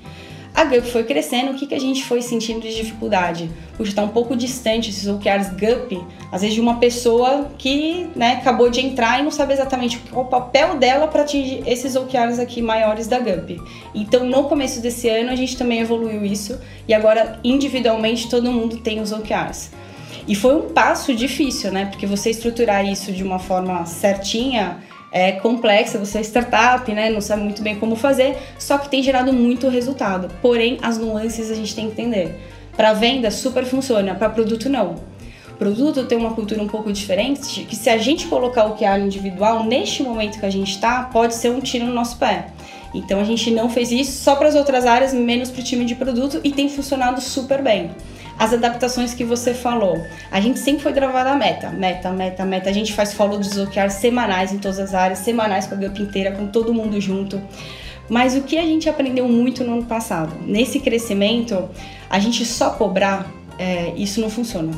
A 0.56 0.64
GUP 0.64 0.90
foi 0.90 1.04
crescendo, 1.04 1.52
o 1.52 1.54
que, 1.54 1.66
que 1.66 1.75
a 1.75 1.78
gente 1.78 2.02
foi 2.02 2.22
sentindo 2.22 2.62
de 2.62 2.75
dificuldade? 2.75 3.50
Puxa, 3.76 3.90
está 3.90 4.02
um 4.02 4.08
pouco 4.08 4.34
distante 4.34 4.88
esses 4.88 5.06
OKRs 5.06 5.50
GUP, 5.50 6.02
às 6.32 6.40
vezes 6.40 6.54
de 6.54 6.62
uma 6.62 6.78
pessoa 6.78 7.50
que 7.58 8.08
né, 8.16 8.38
acabou 8.40 8.70
de 8.70 8.80
entrar 8.80 9.20
e 9.20 9.22
não 9.22 9.30
sabe 9.30 9.52
exatamente 9.52 9.98
qual 10.10 10.25
o 10.25 10.28
papel 10.30 10.78
dela 10.78 11.08
para 11.08 11.25
atingir 11.25 11.62
esses 11.66 11.94
OKRs 11.94 12.38
aqui 12.38 12.62
maiores 12.62 13.06
da 13.06 13.18
GUP. 13.18 13.60
Então, 13.94 14.25
no 14.25 14.44
começo 14.44 14.80
desse 14.80 15.10
ano, 15.10 15.30
a 15.30 15.36
gente 15.36 15.58
também 15.58 15.80
evoluiu 15.80 16.25
isso 16.25 16.58
e 16.88 16.94
agora, 16.94 17.38
individualmente, 17.44 18.30
todo 18.30 18.50
mundo 18.50 18.78
tem 18.78 18.98
os 18.98 19.12
OKRs. 19.12 19.72
E 20.26 20.34
foi 20.34 20.56
um 20.56 20.70
passo 20.70 21.14
difícil, 21.14 21.70
né? 21.70 21.84
Porque 21.84 22.06
você 22.06 22.30
estruturar 22.30 22.82
isso 22.90 23.12
de 23.12 23.22
uma 23.22 23.38
forma 23.38 23.84
certinha 23.84 24.78
é 25.10 25.32
complexa, 25.32 25.98
você 25.98 26.18
é 26.18 26.20
startup, 26.22 26.90
né? 26.92 27.10
Não 27.10 27.20
sabe 27.20 27.42
muito 27.42 27.62
bem 27.62 27.76
como 27.76 27.96
fazer, 27.96 28.36
só 28.58 28.78
que 28.78 28.88
tem 28.88 29.02
gerado 29.02 29.32
muito 29.32 29.68
resultado. 29.68 30.28
Porém, 30.42 30.78
as 30.82 30.98
nuances 30.98 31.50
a 31.50 31.54
gente 31.54 31.75
tem 31.75 31.86
que 31.86 31.92
entender. 31.92 32.38
Para 32.76 32.92
venda, 32.92 33.30
super 33.30 33.64
funciona, 33.64 34.14
para 34.14 34.28
produto, 34.28 34.68
não. 34.68 34.96
Produto 35.58 36.04
tem 36.04 36.18
uma 36.18 36.34
cultura 36.34 36.62
um 36.62 36.68
pouco 36.68 36.92
diferente, 36.92 37.64
que 37.64 37.75
se 37.75 37.88
a 37.88 37.96
gente 37.96 38.26
colocar 38.26 38.66
o 38.66 38.75
que 38.75 38.84
é 38.84 38.98
individual, 38.98 39.64
neste 39.64 40.02
momento 40.02 40.38
que 40.38 40.44
a 40.44 40.50
gente 40.50 40.70
está, 40.70 41.04
pode 41.04 41.34
ser 41.34 41.50
um 41.50 41.60
tiro 41.60 41.86
no 41.86 41.94
nosso 41.94 42.18
pé. 42.18 42.48
Então 42.94 43.18
a 43.18 43.25
gente 43.25 43.50
não 43.50 43.70
fez 43.70 43.90
isso 43.90 44.22
só 44.22 44.36
para 44.36 44.48
as 44.48 44.54
outras 44.54 44.84
áreas, 44.84 45.14
menos 45.14 45.50
para 45.50 45.60
o 45.60 45.64
time 45.64 45.84
de 45.86 45.94
produto 45.94 46.40
e 46.44 46.50
tem 46.50 46.68
funcionado 46.68 47.20
super 47.20 47.62
bem 47.62 47.90
as 48.38 48.52
adaptações 48.52 49.14
que 49.14 49.24
você 49.24 49.54
falou. 49.54 50.06
A 50.30 50.40
gente 50.40 50.58
sempre 50.58 50.82
foi 50.82 50.92
gravada 50.92 51.30
a 51.30 51.36
meta, 51.36 51.70
meta, 51.70 52.10
meta, 52.10 52.44
meta. 52.44 52.70
A 52.70 52.72
gente 52.72 52.92
faz 52.92 53.14
follow 53.14 53.38
OKRs 53.38 53.94
semanais 53.94 54.52
em 54.52 54.58
todas 54.58 54.78
as 54.78 54.94
áreas, 54.94 55.20
semanais 55.20 55.66
com 55.66 55.74
a 55.74 55.78
GUP 55.78 56.02
inteira, 56.02 56.32
com 56.32 56.46
todo 56.46 56.72
mundo 56.72 57.00
junto. 57.00 57.40
Mas 58.08 58.36
o 58.36 58.42
que 58.42 58.58
a 58.58 58.62
gente 58.62 58.88
aprendeu 58.88 59.28
muito 59.28 59.64
no 59.64 59.72
ano 59.72 59.84
passado? 59.84 60.34
Nesse 60.46 60.80
crescimento, 60.80 61.68
a 62.08 62.18
gente 62.18 62.44
só 62.44 62.70
cobrar, 62.70 63.26
é, 63.58 63.92
isso 63.96 64.20
não 64.20 64.30
funciona 64.30 64.72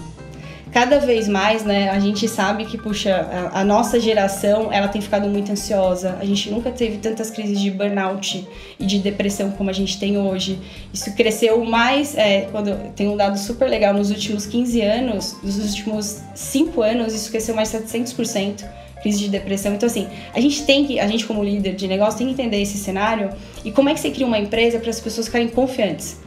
cada 0.72 0.98
vez 0.98 1.28
mais, 1.28 1.64
né, 1.64 1.90
a 1.90 1.98
gente 1.98 2.28
sabe 2.28 2.64
que, 2.64 2.76
puxa, 2.76 3.14
a, 3.52 3.60
a, 3.60 3.64
nossa 3.64 3.98
geração, 3.98 4.72
ela 4.72 4.88
tem 4.88 5.00
ficado 5.00 5.28
muito 5.28 5.50
ansiosa. 5.50 6.16
A 6.20 6.24
gente 6.24 6.50
nunca 6.50 6.70
teve 6.70 6.98
tantas 6.98 7.30
crises 7.30 7.60
de 7.60 7.70
burnout 7.70 8.46
e 8.78 8.86
de 8.86 8.98
depressão 8.98 9.50
como 9.52 9.70
a 9.70 9.72
gente 9.72 9.98
tem 9.98 10.18
hoje. 10.18 10.58
Isso 10.92 11.14
cresceu 11.14 11.64
mais, 11.64 12.16
é, 12.16 12.42
quando 12.52 12.92
tem 12.94 13.08
um 13.08 13.16
dado 13.16 13.38
super 13.38 13.68
legal, 13.68 13.94
nos 13.94 14.10
últimos 14.10 14.46
15 14.46 14.80
anos, 14.82 15.36
nos 15.42 15.58
últimos 15.58 16.20
5 16.34 16.82
anos, 16.82 17.14
isso 17.14 17.30
cresceu 17.30 17.54
mais 17.54 17.68
700% 17.68 18.64
crise 19.00 19.18
de 19.18 19.28
depressão. 19.28 19.74
Então, 19.74 19.86
assim, 19.86 20.08
a 20.34 20.40
gente 20.40 20.64
tem 20.64 20.84
que, 20.84 20.98
a 20.98 21.06
gente 21.06 21.24
como 21.24 21.42
líder 21.42 21.74
de 21.74 21.86
negócio, 21.86 22.18
tem 22.18 22.26
que 22.26 22.32
entender 22.32 22.60
esse 22.60 22.78
cenário 22.78 23.30
e 23.64 23.70
como 23.70 23.88
é 23.88 23.94
que 23.94 24.00
você 24.00 24.10
cria 24.10 24.26
uma 24.26 24.38
empresa 24.38 24.78
para 24.78 24.90
as 24.90 25.00
pessoas 25.00 25.26
ficarem 25.26 25.48
confiantes. 25.48 26.18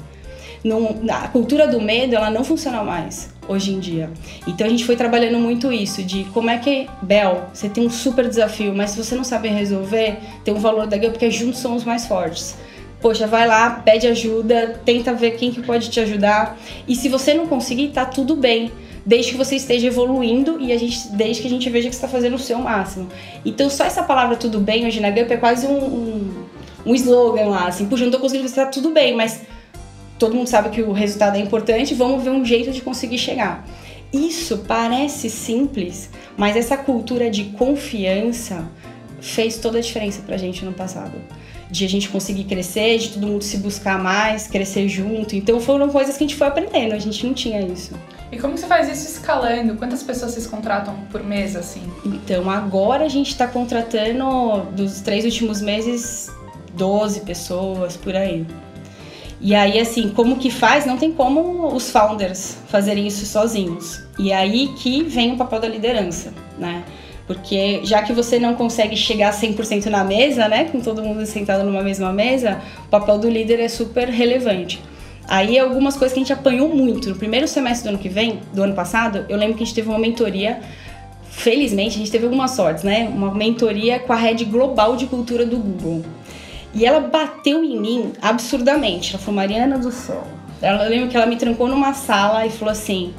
Não, 0.63 0.99
a 1.09 1.27
cultura 1.27 1.67
do 1.67 1.81
medo, 1.81 2.15
ela 2.15 2.29
não 2.29 2.43
funciona 2.43 2.83
mais 2.83 3.31
hoje 3.47 3.73
em 3.73 3.79
dia. 3.79 4.09
Então 4.47 4.65
a 4.65 4.69
gente 4.69 4.85
foi 4.85 4.95
trabalhando 4.95 5.39
muito 5.39 5.71
isso, 5.71 6.03
de 6.03 6.23
como 6.25 6.49
é 6.49 6.57
que, 6.57 6.87
Bel, 7.01 7.49
você 7.53 7.67
tem 7.67 7.85
um 7.85 7.89
super 7.89 8.27
desafio, 8.27 8.73
mas 8.73 8.91
se 8.91 9.03
você 9.03 9.15
não 9.15 9.23
sabe 9.23 9.49
resolver, 9.49 10.17
tem 10.43 10.53
um 10.53 10.59
valor 10.59 10.87
da 10.87 10.97
guia, 10.97 11.09
porque 11.09 11.29
juntos 11.31 11.59
somos 11.59 11.83
mais 11.83 12.05
fortes. 12.05 12.55
Poxa, 13.01 13.25
vai 13.25 13.47
lá, 13.47 13.81
pede 13.83 14.05
ajuda, 14.05 14.79
tenta 14.85 15.11
ver 15.13 15.31
quem 15.31 15.51
que 15.51 15.63
pode 15.63 15.89
te 15.89 15.99
ajudar. 15.99 16.57
E 16.87 16.95
se 16.95 17.09
você 17.09 17.33
não 17.33 17.47
conseguir, 17.47 17.87
tá 17.89 18.05
tudo 18.05 18.35
bem 18.35 18.71
desde 19.03 19.31
que 19.31 19.37
você 19.37 19.55
esteja 19.55 19.87
evoluindo 19.87 20.59
e 20.61 20.71
a 20.71 20.77
gente, 20.77 21.07
desde 21.09 21.41
que 21.41 21.47
a 21.47 21.51
gente 21.51 21.67
veja 21.69 21.89
que 21.89 21.95
está 21.95 22.07
fazendo 22.07 22.35
o 22.35 22.39
seu 22.39 22.59
máximo. 22.59 23.09
Então, 23.43 23.69
só 23.69 23.83
essa 23.83 24.03
palavra 24.03 24.35
tudo 24.35 24.59
bem 24.59 24.85
hoje 24.85 24.99
na 24.99 25.09
Gup 25.09 25.31
é 25.31 25.37
quase 25.37 25.65
um, 25.65 25.83
um, 25.83 26.45
um 26.85 26.95
slogan 26.95 27.45
lá, 27.47 27.67
assim, 27.67 27.87
puxa, 27.87 28.03
não 28.03 28.11
tô 28.11 28.19
conseguindo, 28.19 28.47
você 28.47 28.55
tá 28.55 28.67
tudo 28.67 28.91
bem, 28.91 29.15
mas 29.15 29.41
todo 30.21 30.35
mundo 30.35 30.47
sabe 30.47 30.69
que 30.69 30.83
o 30.83 30.91
resultado 30.91 31.35
é 31.35 31.39
importante, 31.39 31.95
vamos 31.95 32.23
ver 32.23 32.29
um 32.29 32.45
jeito 32.45 32.71
de 32.71 32.79
conseguir 32.79 33.17
chegar. 33.17 33.67
Isso 34.13 34.59
parece 34.67 35.31
simples, 35.31 36.11
mas 36.37 36.55
essa 36.55 36.77
cultura 36.77 37.27
de 37.27 37.45
confiança 37.45 38.69
fez 39.19 39.57
toda 39.57 39.79
a 39.79 39.81
diferença 39.81 40.21
pra 40.21 40.37
gente 40.37 40.63
no 40.63 40.73
passado. 40.73 41.13
De 41.71 41.85
a 41.85 41.89
gente 41.89 42.07
conseguir 42.07 42.43
crescer, 42.43 42.99
de 42.99 43.09
todo 43.09 43.25
mundo 43.25 43.43
se 43.43 43.57
buscar 43.57 43.97
mais, 43.97 44.45
crescer 44.45 44.87
junto. 44.87 45.35
Então 45.35 45.59
foram 45.59 45.89
coisas 45.89 46.15
que 46.15 46.23
a 46.23 46.27
gente 46.27 46.37
foi 46.37 46.47
aprendendo, 46.47 46.93
a 46.93 46.99
gente 46.99 47.25
não 47.25 47.33
tinha 47.33 47.59
isso. 47.59 47.95
E 48.31 48.37
como 48.37 48.55
você 48.55 48.67
faz 48.67 48.89
isso 48.89 49.17
escalando? 49.17 49.75
Quantas 49.75 50.03
pessoas 50.03 50.33
vocês 50.33 50.45
contratam 50.45 50.93
por 51.11 51.23
mês, 51.23 51.55
assim? 51.55 51.81
Então, 52.05 52.47
agora 52.47 53.05
a 53.05 53.09
gente 53.09 53.31
está 53.31 53.47
contratando, 53.47 54.67
dos 54.75 55.01
três 55.01 55.25
últimos 55.25 55.61
meses, 55.61 56.29
12 56.75 57.21
pessoas, 57.21 57.97
por 57.97 58.15
aí. 58.15 58.45
E 59.43 59.55
aí, 59.55 59.79
assim, 59.79 60.09
como 60.09 60.35
que 60.35 60.51
faz? 60.51 60.85
Não 60.85 60.97
tem 60.97 61.11
como 61.11 61.73
os 61.73 61.89
founders 61.89 62.57
fazerem 62.67 63.07
isso 63.07 63.25
sozinhos. 63.25 64.03
E 64.19 64.31
aí 64.31 64.67
que 64.77 65.01
vem 65.03 65.33
o 65.33 65.37
papel 65.37 65.59
da 65.59 65.67
liderança, 65.67 66.31
né? 66.59 66.83
Porque 67.25 67.81
já 67.83 68.03
que 68.03 68.13
você 68.13 68.37
não 68.37 68.53
consegue 68.53 68.95
chegar 68.95 69.33
100% 69.33 69.87
na 69.87 70.03
mesa, 70.03 70.47
né, 70.47 70.65
com 70.65 70.79
todo 70.79 71.01
mundo 71.01 71.25
sentado 71.25 71.63
numa 71.63 71.81
mesma 71.81 72.11
mesa, 72.11 72.61
o 72.85 72.89
papel 72.89 73.17
do 73.17 73.29
líder 73.29 73.59
é 73.59 73.67
super 73.67 74.09
relevante. 74.09 74.81
Aí 75.27 75.57
algumas 75.57 75.95
coisas 75.95 76.13
que 76.13 76.19
a 76.19 76.23
gente 76.23 76.33
apanhou 76.33 76.75
muito. 76.75 77.09
No 77.09 77.15
primeiro 77.15 77.47
semestre 77.47 77.89
do 77.89 77.93
ano 77.93 77.97
que 77.97 78.09
vem, 78.09 78.41
do 78.53 78.61
ano 78.61 78.75
passado, 78.75 79.25
eu 79.29 79.37
lembro 79.37 79.55
que 79.55 79.63
a 79.63 79.65
gente 79.65 79.73
teve 79.73 79.87
uma 79.87 79.97
mentoria 79.97 80.59
felizmente, 81.29 81.95
a 81.95 81.99
gente 81.99 82.11
teve 82.11 82.25
algumas 82.25 82.51
sortes, 82.51 82.83
né? 82.83 83.09
Uma 83.11 83.33
mentoria 83.33 83.97
com 83.97 84.11
a 84.11 84.17
rede 84.17 84.43
global 84.45 84.97
de 84.97 85.07
cultura 85.07 85.45
do 85.45 85.57
Google. 85.57 86.03
E 86.73 86.85
ela 86.85 87.01
bateu 87.01 87.63
em 87.63 87.79
mim 87.79 88.13
absurdamente. 88.21 89.13
Ela 89.13 89.19
falou, 89.19 89.35
Mariana 89.35 89.77
do 89.77 89.91
céu, 89.91 90.23
Ela, 90.61 90.85
eu 90.85 90.89
lembro 90.89 91.09
que 91.09 91.17
ela 91.17 91.25
me 91.25 91.35
trancou 91.35 91.67
numa 91.67 91.93
sala 91.93 92.45
e 92.45 92.49
falou 92.49 92.71
assim: 92.71 93.13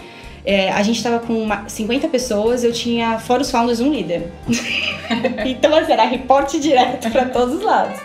é, 0.45 0.71
a 0.71 0.83
gente 0.83 1.03
tava 1.03 1.19
com 1.21 1.35
uma, 1.35 1.69
50 1.69 2.09
pessoas, 2.09 2.65
eu 2.65 2.73
tinha, 2.73 3.19
fora 3.19 3.43
os 3.43 3.51
founders, 3.51 3.81
um 3.81 3.93
líder. 3.93 4.33
então, 5.47 5.75
assim, 5.75 5.93
era 5.93 6.05
reporte 6.05 6.59
direto 6.59 7.11
para 7.11 7.27
todos 7.27 7.57
os 7.57 7.63
lados. 7.63 7.99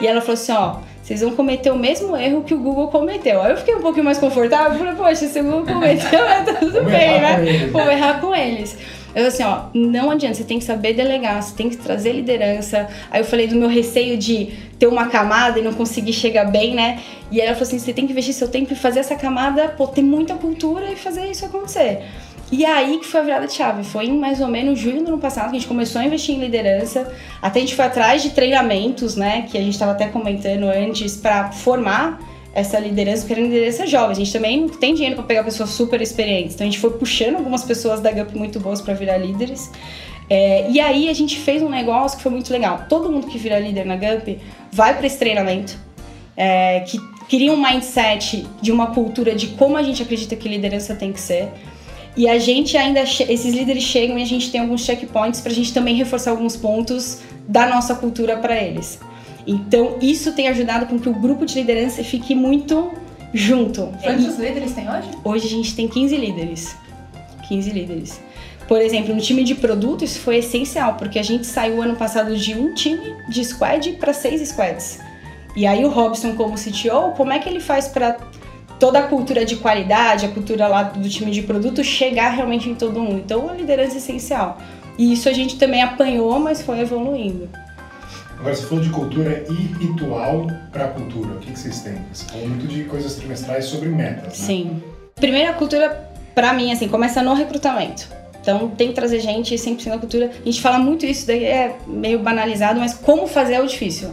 E 0.00 0.06
ela 0.06 0.20
falou 0.20 0.34
assim: 0.34 0.52
ó, 0.52 0.76
vocês 1.06 1.20
vão 1.20 1.36
cometer 1.36 1.70
o 1.70 1.78
mesmo 1.78 2.16
erro 2.16 2.42
que 2.42 2.52
o 2.52 2.58
Google 2.58 2.88
cometeu. 2.88 3.40
Aí 3.40 3.52
eu 3.52 3.56
fiquei 3.56 3.76
um 3.76 3.80
pouquinho 3.80 4.04
mais 4.04 4.18
confortável, 4.18 4.76
falei, 4.76 4.94
poxa, 4.94 5.28
se 5.28 5.40
o 5.40 5.44
Google 5.44 5.74
cometeu, 5.74 6.18
tá 6.44 6.54
tudo 6.58 6.82
bem, 6.82 7.20
né? 7.20 7.68
Vou 7.70 7.88
errar 7.88 8.20
com 8.20 8.34
eles. 8.34 8.76
Eu 9.16 9.28
assim, 9.28 9.42
ó, 9.42 9.62
não 9.72 10.10
adianta, 10.10 10.34
você 10.34 10.44
tem 10.44 10.58
que 10.58 10.64
saber 10.66 10.92
delegar, 10.92 11.42
você 11.42 11.56
tem 11.56 11.70
que 11.70 11.78
trazer 11.78 12.12
liderança. 12.12 12.86
Aí 13.10 13.22
eu 13.22 13.24
falei 13.24 13.46
do 13.46 13.56
meu 13.56 13.66
receio 13.66 14.18
de 14.18 14.52
ter 14.78 14.86
uma 14.86 15.08
camada 15.08 15.58
e 15.58 15.62
não 15.62 15.72
conseguir 15.72 16.12
chegar 16.12 16.44
bem, 16.44 16.74
né? 16.74 17.00
E 17.32 17.40
ela 17.40 17.54
falou 17.54 17.66
assim, 17.66 17.78
você 17.78 17.94
tem 17.94 18.06
que 18.06 18.12
investir 18.12 18.34
seu 18.34 18.46
tempo 18.46 18.74
e 18.74 18.76
fazer 18.76 19.00
essa 19.00 19.16
camada, 19.16 19.68
pô, 19.68 19.86
ter 19.86 20.02
muita 20.02 20.34
cultura 20.34 20.92
e 20.92 20.96
fazer 20.96 21.30
isso 21.30 21.46
acontecer. 21.46 22.02
E 22.52 22.66
aí 22.66 22.98
que 22.98 23.06
foi 23.06 23.20
a 23.20 23.22
virada 23.22 23.46
de 23.46 23.54
chave. 23.54 23.84
Foi 23.84 24.04
em 24.04 24.18
mais 24.18 24.42
ou 24.42 24.48
menos 24.48 24.78
junho 24.78 25.02
do 25.02 25.08
ano 25.08 25.18
passado 25.18 25.44
que 25.48 25.56
a 25.56 25.58
gente 25.58 25.66
começou 25.66 25.98
a 26.02 26.04
investir 26.04 26.34
em 26.34 26.38
liderança. 26.38 27.10
Até 27.40 27.60
a 27.60 27.62
gente 27.62 27.74
foi 27.74 27.86
atrás 27.86 28.22
de 28.22 28.30
treinamentos, 28.30 29.16
né? 29.16 29.46
Que 29.50 29.56
a 29.56 29.62
gente 29.62 29.72
estava 29.72 29.92
até 29.92 30.08
comentando 30.08 30.64
antes, 30.64 31.16
para 31.16 31.52
formar 31.52 32.20
essa 32.56 32.78
liderança, 32.78 33.20
porque 33.20 33.34
era 33.34 33.42
liderança 33.42 33.86
jovem. 33.86 34.12
A 34.12 34.14
gente 34.14 34.32
também 34.32 34.62
não 34.62 34.68
tem 34.70 34.94
dinheiro 34.94 35.14
para 35.14 35.24
pegar 35.24 35.44
pessoas 35.44 35.68
super 35.68 36.00
experientes. 36.00 36.54
Então 36.54 36.66
a 36.66 36.70
gente 36.70 36.80
foi 36.80 36.88
puxando 36.88 37.36
algumas 37.36 37.62
pessoas 37.62 38.00
da 38.00 38.10
GUP 38.10 38.34
muito 38.34 38.58
boas 38.58 38.80
para 38.80 38.94
virar 38.94 39.18
líderes. 39.18 39.70
É, 40.30 40.66
e 40.70 40.80
aí 40.80 41.10
a 41.10 41.12
gente 41.12 41.38
fez 41.38 41.62
um 41.62 41.68
negócio 41.68 42.16
que 42.16 42.22
foi 42.22 42.32
muito 42.32 42.50
legal. 42.50 42.86
Todo 42.88 43.12
mundo 43.12 43.26
que 43.26 43.36
vira 43.36 43.58
líder 43.58 43.84
na 43.84 43.96
GUP 43.96 44.38
vai 44.72 44.96
para 44.96 45.06
esse 45.06 45.18
treinamento, 45.18 45.76
é, 46.34 46.80
que 46.80 46.98
cria 47.28 47.52
um 47.52 47.62
mindset 47.62 48.46
de 48.62 48.72
uma 48.72 48.86
cultura 48.86 49.34
de 49.34 49.48
como 49.48 49.76
a 49.76 49.82
gente 49.82 50.02
acredita 50.02 50.34
que 50.34 50.48
liderança 50.48 50.94
tem 50.94 51.12
que 51.12 51.20
ser. 51.20 51.50
E 52.16 52.26
a 52.26 52.38
gente 52.38 52.74
ainda, 52.78 53.02
esses 53.02 53.54
líderes 53.54 53.82
chegam 53.82 54.18
e 54.18 54.22
a 54.22 54.26
gente 54.26 54.50
tem 54.50 54.62
alguns 54.62 54.80
checkpoints 54.80 55.42
para 55.42 55.52
a 55.52 55.54
gente 55.54 55.74
também 55.74 55.94
reforçar 55.94 56.30
alguns 56.30 56.56
pontos 56.56 57.20
da 57.46 57.66
nossa 57.66 57.94
cultura 57.94 58.38
para 58.38 58.56
eles. 58.56 58.98
Então, 59.46 59.96
isso 60.00 60.32
tem 60.32 60.48
ajudado 60.48 60.86
com 60.86 60.98
que 60.98 61.08
o 61.08 61.14
grupo 61.14 61.46
de 61.46 61.54
liderança 61.54 62.02
fique 62.02 62.34
muito 62.34 62.92
junto. 63.32 63.92
Quantos 64.02 64.38
e, 64.38 64.42
líderes 64.42 64.72
tem 64.72 64.90
hoje? 64.90 65.08
Hoje 65.22 65.46
a 65.46 65.50
gente 65.50 65.76
tem 65.76 65.86
15 65.86 66.16
líderes. 66.16 66.76
15 67.48 67.70
líderes. 67.70 68.20
Por 68.66 68.80
exemplo, 68.80 69.14
no 69.14 69.20
time 69.20 69.44
de 69.44 69.54
produto, 69.54 70.04
isso 70.04 70.18
foi 70.18 70.38
essencial, 70.38 70.94
porque 70.94 71.18
a 71.18 71.22
gente 71.22 71.46
saiu 71.46 71.80
ano 71.80 71.94
passado 71.94 72.36
de 72.36 72.54
um 72.54 72.74
time 72.74 73.14
de 73.28 73.44
squad 73.44 73.92
para 73.92 74.12
seis 74.12 74.46
squads. 74.48 74.98
E 75.54 75.66
aí 75.66 75.84
o 75.84 75.88
Robson, 75.88 76.34
como 76.34 76.56
CTO, 76.56 77.12
como 77.16 77.32
é 77.32 77.38
que 77.38 77.48
ele 77.48 77.60
faz 77.60 77.86
para 77.86 78.16
toda 78.80 78.98
a 78.98 79.02
cultura 79.04 79.44
de 79.44 79.56
qualidade, 79.56 80.26
a 80.26 80.28
cultura 80.28 80.66
lá 80.66 80.82
do 80.82 81.08
time 81.08 81.30
de 81.30 81.42
produto 81.42 81.84
chegar 81.84 82.30
realmente 82.30 82.68
em 82.68 82.74
todo 82.74 83.00
mundo? 83.00 83.22
Então, 83.24 83.48
a 83.48 83.52
liderança 83.52 83.94
é 83.94 83.98
essencial. 83.98 84.58
E 84.98 85.12
isso 85.12 85.28
a 85.28 85.32
gente 85.32 85.56
também 85.56 85.82
apanhou, 85.82 86.38
mas 86.40 86.60
foi 86.60 86.80
evoluindo. 86.80 87.48
Agora, 88.38 88.54
você 88.54 88.66
falou 88.66 88.84
de 88.84 88.90
cultura 88.90 89.44
e 89.48 89.54
ritual 89.84 90.46
para 90.72 90.84
a 90.84 90.88
cultura. 90.88 91.34
O 91.34 91.38
que, 91.38 91.52
que 91.52 91.58
vocês 91.58 91.80
têm? 91.80 91.98
Você 92.12 92.24
falou 92.26 92.48
muito 92.48 92.66
de 92.66 92.84
coisas 92.84 93.14
trimestrais 93.14 93.64
sobre 93.64 93.88
metas, 93.88 94.24
né? 94.24 94.30
Sim. 94.30 94.82
Primeiro, 95.14 95.50
a 95.50 95.54
cultura, 95.54 96.10
para 96.34 96.52
mim, 96.52 96.72
assim, 96.72 96.88
começa 96.88 97.22
no 97.22 97.34
recrutamento. 97.34 98.08
Então, 98.40 98.68
tem 98.68 98.88
que 98.88 98.94
trazer 98.94 99.20
gente 99.20 99.54
100% 99.54 99.88
da 99.88 99.98
cultura. 99.98 100.30
A 100.40 100.44
gente 100.44 100.60
fala 100.60 100.78
muito 100.78 101.04
isso, 101.04 101.26
daí 101.26 101.44
é 101.44 101.76
meio 101.86 102.18
banalizado, 102.18 102.78
mas 102.78 102.94
como 102.94 103.26
fazer 103.26 103.54
é 103.54 103.60
o 103.60 103.66
difícil. 103.66 104.10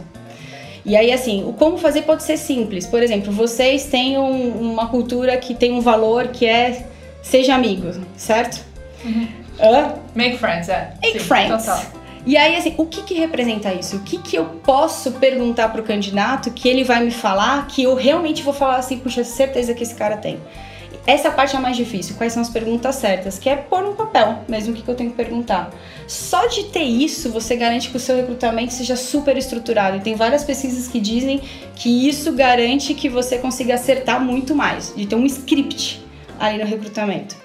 E 0.84 0.96
aí, 0.96 1.12
assim, 1.12 1.44
o 1.44 1.52
como 1.52 1.78
fazer 1.78 2.02
pode 2.02 2.22
ser 2.22 2.36
simples. 2.36 2.86
Por 2.86 3.02
exemplo, 3.02 3.32
vocês 3.32 3.84
têm 3.86 4.18
um, 4.18 4.72
uma 4.72 4.88
cultura 4.88 5.36
que 5.36 5.54
tem 5.54 5.72
um 5.72 5.80
valor 5.80 6.28
que 6.28 6.46
é 6.46 6.86
seja 7.22 7.54
amigo, 7.54 7.90
certo? 8.16 8.62
Uhum. 9.04 9.28
Uh? 9.58 9.98
Make 10.14 10.38
friends, 10.38 10.68
é. 10.68 10.92
Make 11.02 11.20
Sim, 11.20 11.24
friends. 11.24 11.64
Total. 11.64 12.03
E 12.26 12.38
aí, 12.38 12.56
assim, 12.56 12.74
o 12.78 12.86
que 12.86 13.02
que 13.02 13.14
representa 13.14 13.72
isso? 13.74 13.96
O 13.96 14.00
que 14.00 14.16
que 14.16 14.36
eu 14.36 14.46
posso 14.64 15.12
perguntar 15.12 15.68
pro 15.68 15.82
candidato 15.82 16.50
que 16.50 16.68
ele 16.68 16.82
vai 16.82 17.04
me 17.04 17.10
falar 17.10 17.66
que 17.66 17.82
eu 17.82 17.94
realmente 17.94 18.42
vou 18.42 18.54
falar 18.54 18.76
assim, 18.76 18.98
puxa, 18.98 19.22
certeza 19.24 19.74
que 19.74 19.82
esse 19.82 19.94
cara 19.94 20.16
tem? 20.16 20.40
Essa 21.06 21.30
parte 21.30 21.54
é 21.54 21.58
a 21.58 21.60
mais 21.60 21.76
difícil. 21.76 22.16
Quais 22.16 22.32
são 22.32 22.40
as 22.40 22.48
perguntas 22.48 22.94
certas? 22.94 23.38
Que 23.38 23.50
é 23.50 23.56
pôr 23.56 23.82
no 23.82 23.92
papel 23.92 24.38
mesmo 24.48 24.72
o 24.72 24.76
que, 24.76 24.80
que 24.80 24.88
eu 24.88 24.94
tenho 24.94 25.10
que 25.10 25.16
perguntar. 25.16 25.70
Só 26.08 26.46
de 26.46 26.64
ter 26.64 26.84
isso, 26.84 27.30
você 27.30 27.56
garante 27.56 27.90
que 27.90 27.96
o 27.98 28.00
seu 28.00 28.16
recrutamento 28.16 28.72
seja 28.72 28.96
super 28.96 29.36
estruturado. 29.36 29.98
E 29.98 30.00
tem 30.00 30.14
várias 30.14 30.44
pesquisas 30.44 30.88
que 30.88 30.98
dizem 30.98 31.42
que 31.76 32.08
isso 32.08 32.32
garante 32.32 32.94
que 32.94 33.10
você 33.10 33.36
consiga 33.36 33.74
acertar 33.74 34.18
muito 34.18 34.54
mais, 34.54 34.94
de 34.96 35.04
ter 35.04 35.14
um 35.14 35.26
script 35.26 36.02
ali 36.40 36.56
no 36.56 36.64
recrutamento. 36.64 37.43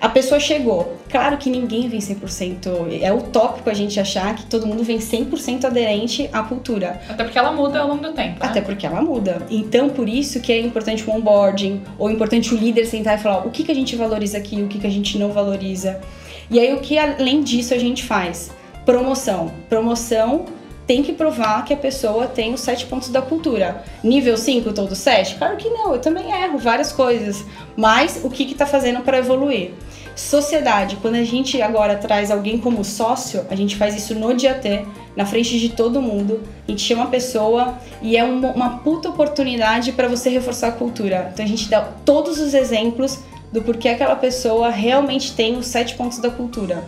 A 0.00 0.08
pessoa 0.08 0.38
chegou. 0.38 0.96
Claro 1.10 1.36
que 1.38 1.50
ninguém 1.50 1.88
vem 1.88 1.98
100%. 1.98 3.00
É 3.02 3.12
utópico 3.12 3.68
a 3.68 3.74
gente 3.74 3.98
achar 3.98 4.34
que 4.36 4.46
todo 4.46 4.64
mundo 4.64 4.84
vem 4.84 4.98
100% 4.98 5.64
aderente 5.64 6.30
à 6.32 6.42
cultura. 6.42 7.00
Até 7.08 7.24
porque 7.24 7.38
ela 7.38 7.50
muda 7.50 7.80
ao 7.80 7.88
longo 7.88 8.02
do 8.02 8.12
tempo. 8.12 8.38
Né? 8.38 8.46
Até 8.46 8.60
porque 8.60 8.86
ela 8.86 9.02
muda. 9.02 9.42
Então, 9.50 9.88
por 9.88 10.08
isso 10.08 10.40
que 10.40 10.52
é 10.52 10.60
importante 10.60 11.08
o 11.08 11.12
onboarding, 11.12 11.82
ou 11.98 12.08
é 12.08 12.12
importante 12.12 12.54
o 12.54 12.56
líder 12.56 12.86
sentar 12.86 13.18
e 13.18 13.22
falar 13.22 13.44
o 13.44 13.50
que, 13.50 13.64
que 13.64 13.72
a 13.72 13.74
gente 13.74 13.96
valoriza 13.96 14.38
aqui, 14.38 14.62
o 14.62 14.68
que, 14.68 14.78
que 14.78 14.86
a 14.86 14.90
gente 14.90 15.18
não 15.18 15.32
valoriza. 15.32 16.00
E 16.48 16.60
aí, 16.60 16.72
o 16.74 16.80
que 16.80 16.96
além 16.96 17.42
disso 17.42 17.74
a 17.74 17.78
gente 17.78 18.04
faz? 18.04 18.52
Promoção. 18.86 19.52
Promoção 19.68 20.46
tem 20.88 21.02
que 21.02 21.12
provar 21.12 21.66
que 21.66 21.74
a 21.74 21.76
pessoa 21.76 22.26
tem 22.26 22.54
os 22.54 22.62
sete 22.62 22.86
pontos 22.86 23.10
da 23.10 23.20
cultura. 23.20 23.84
Nível 24.02 24.38
5, 24.38 24.72
todo 24.72 24.94
7? 24.94 25.34
Claro 25.34 25.58
que 25.58 25.68
não, 25.68 25.92
eu 25.92 26.00
também 26.00 26.32
erro 26.32 26.56
várias 26.56 26.90
coisas. 26.90 27.44
Mas 27.76 28.20
o 28.24 28.30
que 28.30 28.50
está 28.50 28.64
fazendo 28.64 29.02
para 29.02 29.18
evoluir? 29.18 29.72
Sociedade, 30.16 30.96
quando 30.96 31.16
a 31.16 31.22
gente 31.22 31.60
agora 31.60 31.94
traz 31.94 32.30
alguém 32.30 32.56
como 32.56 32.82
sócio, 32.82 33.44
a 33.50 33.54
gente 33.54 33.76
faz 33.76 33.94
isso 33.94 34.14
no 34.14 34.32
dia 34.32 34.54
T, 34.54 34.86
na 35.14 35.26
frente 35.26 35.60
de 35.60 35.68
todo 35.68 36.00
mundo. 36.00 36.40
A 36.66 36.70
gente 36.70 36.82
chama 36.82 37.04
a 37.04 37.08
pessoa 37.08 37.78
e 38.00 38.16
é 38.16 38.24
uma, 38.24 38.50
uma 38.52 38.78
puta 38.78 39.10
oportunidade 39.10 39.92
para 39.92 40.08
você 40.08 40.30
reforçar 40.30 40.68
a 40.68 40.72
cultura. 40.72 41.28
Então 41.34 41.44
a 41.44 41.48
gente 41.48 41.68
dá 41.68 41.82
todos 41.82 42.40
os 42.40 42.54
exemplos 42.54 43.18
do 43.52 43.60
porquê 43.60 43.90
aquela 43.90 44.16
pessoa 44.16 44.70
realmente 44.70 45.34
tem 45.34 45.54
os 45.58 45.66
sete 45.66 45.94
pontos 45.94 46.18
da 46.18 46.30
cultura. 46.30 46.82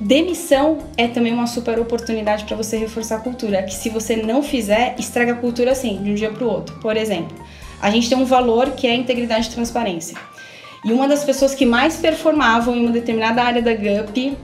Demissão 0.00 0.78
é 0.96 1.08
também 1.08 1.32
uma 1.32 1.48
super 1.48 1.78
oportunidade 1.80 2.44
para 2.44 2.56
você 2.56 2.76
reforçar 2.76 3.16
a 3.16 3.20
cultura, 3.20 3.64
que 3.64 3.74
se 3.74 3.88
você 3.88 4.14
não 4.14 4.44
fizer, 4.44 4.94
estraga 4.96 5.32
a 5.32 5.36
cultura 5.36 5.72
assim, 5.72 6.00
de 6.02 6.10
um 6.12 6.14
dia 6.14 6.30
para 6.30 6.44
o 6.44 6.48
outro. 6.48 6.76
Por 6.76 6.96
exemplo, 6.96 7.36
a 7.82 7.90
gente 7.90 8.08
tem 8.08 8.16
um 8.16 8.24
valor 8.24 8.70
que 8.70 8.86
é 8.86 8.94
integridade 8.94 9.48
e 9.48 9.50
transparência. 9.50 10.16
E 10.84 10.92
uma 10.92 11.08
das 11.08 11.24
pessoas 11.24 11.52
que 11.52 11.66
mais 11.66 11.96
performavam 11.96 12.76
em 12.76 12.82
uma 12.82 12.92
determinada 12.92 13.42
área 13.42 13.60
da 13.60 13.74
GUP 13.74 14.36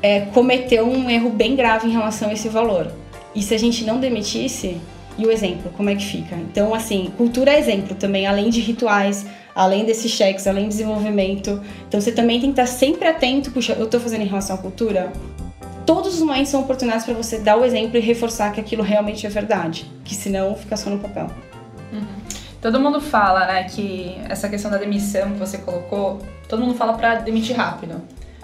é, 0.00 0.20
cometeu 0.20 0.86
um 0.86 1.10
erro 1.10 1.30
bem 1.30 1.56
grave 1.56 1.88
em 1.88 1.90
relação 1.90 2.30
a 2.30 2.32
esse 2.32 2.48
valor. 2.48 2.92
E 3.34 3.42
se 3.42 3.52
a 3.52 3.58
gente 3.58 3.84
não 3.84 3.98
demitisse, 3.98 4.80
e 5.18 5.26
o 5.26 5.30
exemplo, 5.30 5.70
como 5.76 5.90
é 5.90 5.94
que 5.94 6.04
fica? 6.04 6.34
Então, 6.36 6.74
assim, 6.74 7.12
cultura 7.16 7.52
é 7.52 7.58
exemplo 7.58 7.94
também, 7.94 8.26
além 8.26 8.48
de 8.50 8.60
rituais, 8.60 9.26
além 9.54 9.84
desses 9.84 10.10
cheques, 10.10 10.46
além 10.46 10.64
de 10.64 10.70
desenvolvimento. 10.70 11.60
Então, 11.86 12.00
você 12.00 12.12
também 12.12 12.40
tem 12.40 12.52
que 12.52 12.60
estar 12.60 12.72
sempre 12.72 13.06
atento, 13.08 13.50
puxa, 13.50 13.74
eu 13.74 13.84
estou 13.84 14.00
fazendo 14.00 14.22
em 14.22 14.26
relação 14.26 14.56
à 14.56 14.58
cultura? 14.58 15.12
Todos 15.84 16.14
os 16.14 16.20
momentos 16.20 16.50
são 16.50 16.60
oportunidades 16.60 17.04
para 17.04 17.14
você 17.14 17.38
dar 17.38 17.56
o 17.56 17.64
exemplo 17.64 17.96
e 17.96 18.00
reforçar 18.00 18.52
que 18.52 18.60
aquilo 18.60 18.82
realmente 18.82 19.26
é 19.26 19.30
verdade, 19.30 19.90
que 20.04 20.14
senão 20.14 20.54
fica 20.54 20.76
só 20.76 20.88
no 20.88 20.98
papel. 20.98 21.26
Uhum. 21.92 22.06
Todo 22.60 22.78
mundo 22.78 23.00
fala, 23.00 23.46
né, 23.46 23.64
que 23.64 24.16
essa 24.28 24.48
questão 24.48 24.70
da 24.70 24.76
demissão 24.76 25.32
que 25.32 25.38
você 25.38 25.58
colocou, 25.58 26.20
todo 26.48 26.62
mundo 26.62 26.74
fala 26.74 26.92
para 26.92 27.16
demitir 27.16 27.56
rápido. 27.56 28.00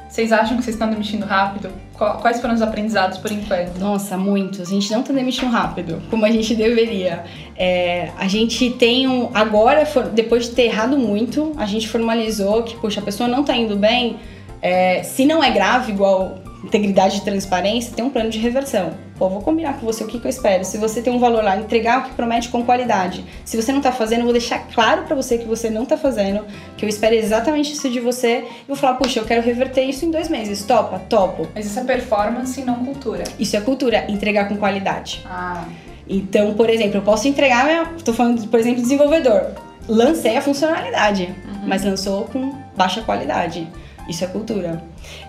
Vocês 0.09 0.33
acham 0.33 0.57
que 0.57 0.63
vocês 0.63 0.75
estão 0.75 0.89
demitindo 0.89 1.27
rápido? 1.27 1.71
Quais 1.95 2.41
foram 2.41 2.55
os 2.55 2.63
aprendizados 2.63 3.19
por 3.19 3.33
enquanto? 3.33 3.79
Nossa, 3.79 4.17
muitos. 4.17 4.61
A 4.61 4.65
gente 4.65 4.91
não 4.93 5.01
está 5.01 5.13
demitindo 5.13 5.51
rápido, 5.51 6.03
como 6.11 6.25
a 6.25 6.31
gente 6.31 6.55
deveria. 6.55 7.25
É, 7.57 8.11
a 8.19 8.29
gente 8.29 8.71
tem 8.71 9.09
um. 9.09 9.31
Agora, 9.35 9.85
depois 10.13 10.45
de 10.45 10.51
ter 10.51 10.65
errado 10.65 10.97
muito, 10.99 11.53
a 11.57 11.67
gente 11.67 11.89
formalizou 11.89 12.63
que, 12.63 12.77
puxa, 12.77 13.01
a 13.01 13.03
pessoa 13.03 13.29
não 13.29 13.41
está 13.41 13.57
indo 13.57 13.77
bem. 13.77 14.17
É, 14.61 15.03
se 15.03 15.25
não 15.25 15.43
é 15.43 15.51
grave, 15.51 15.93
igual 15.93 16.39
integridade 16.67 17.19
e 17.19 17.21
transparência, 17.21 17.95
tem 17.95 18.05
um 18.05 18.11
plano 18.11 18.29
de 18.29 18.39
reversão. 18.39 18.95
Pô, 19.17 19.29
vou 19.29 19.41
combinar 19.41 19.79
com 19.79 19.87
você 19.87 20.05
o 20.05 20.07
que, 20.07 20.19
que 20.19 20.27
eu 20.27 20.29
espero. 20.29 20.65
Se 20.65 20.77
você 20.77 21.01
tem 21.01 21.13
um 21.13 21.19
valor 21.19 21.43
lá, 21.43 21.57
entregar 21.57 22.01
o 22.01 22.03
que 22.05 22.15
promete 22.15 22.49
com 22.51 22.63
qualidade. 22.65 23.25
Se 23.45 23.57
você 23.57 23.73
não 23.73 23.81
tá 23.81 23.93
fazendo, 23.93 24.21
eu 24.21 24.25
vou 24.25 24.33
deixar 24.33 24.59
claro 24.75 25.05
para 25.05 25.17
você 25.17 25.39
que 25.39 25.47
você 25.47 25.71
não 25.71 25.87
tá 25.87 25.97
fazendo, 25.97 26.45
que 26.77 26.85
eu 26.85 26.89
espero 26.89 27.15
exatamente 27.15 27.73
isso 27.73 27.89
de 27.89 28.01
você. 28.01 28.45
E 28.65 28.67
vou 28.67 28.77
falar, 28.77 28.95
puxa, 28.95 29.21
eu 29.21 29.25
quero 29.25 29.43
reverter 29.43 29.85
isso 29.85 30.05
em 30.05 30.11
dois 30.11 30.29
meses. 30.29 30.65
Topa? 30.65 30.99
Topo. 31.09 31.49
Mas 31.55 31.67
isso 31.67 31.79
é 31.79 31.85
performance 31.85 32.61
e 32.61 32.65
não 32.65 32.85
cultura. 32.85 33.25
Isso 33.39 33.57
é 33.57 33.61
cultura, 33.61 34.05
entregar 34.11 34.49
com 34.49 34.57
qualidade. 34.57 35.25
Ah. 35.25 35.65
Então, 36.09 36.55
por 36.55 36.69
exemplo, 36.69 36.99
eu 36.99 37.03
posso 37.03 37.27
entregar, 37.27 37.65
minha, 37.65 37.87
tô 38.05 38.13
falando, 38.13 38.47
por 38.49 38.61
exemplo, 38.61 38.83
desenvolvedor. 38.83 39.53
Lancei 39.89 40.37
a 40.37 40.43
funcionalidade, 40.43 41.35
uhum. 41.47 41.67
mas 41.67 41.85
lançou 41.85 42.25
com 42.25 42.53
baixa 42.77 43.01
qualidade. 43.03 43.67
Isso 44.09 44.25
é 44.25 44.27
cultura. 44.27 44.83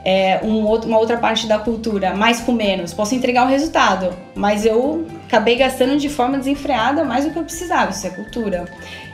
É, 0.10 0.40
um 0.42 0.64
outro, 0.64 0.88
uma 0.88 0.98
outra 0.98 1.18
parte 1.18 1.48
da 1.48 1.60
cultura, 1.60 2.16
mais 2.16 2.40
com 2.40 2.54
menos. 2.54 2.94
Posso 2.94 3.14
entregar 3.14 3.46
o 3.46 3.50
resultado, 3.50 4.16
mas 4.34 4.66
eu 4.66 5.06
acabei 5.26 5.58
gastando 5.58 5.98
de 5.98 6.08
forma 6.08 6.38
desenfreada 6.38 7.04
mais 7.04 7.26
do 7.26 7.32
que 7.32 7.38
eu 7.38 7.44
precisava. 7.44 7.92
Isso 7.92 8.08
é 8.08 8.12
cultura. 8.12 8.64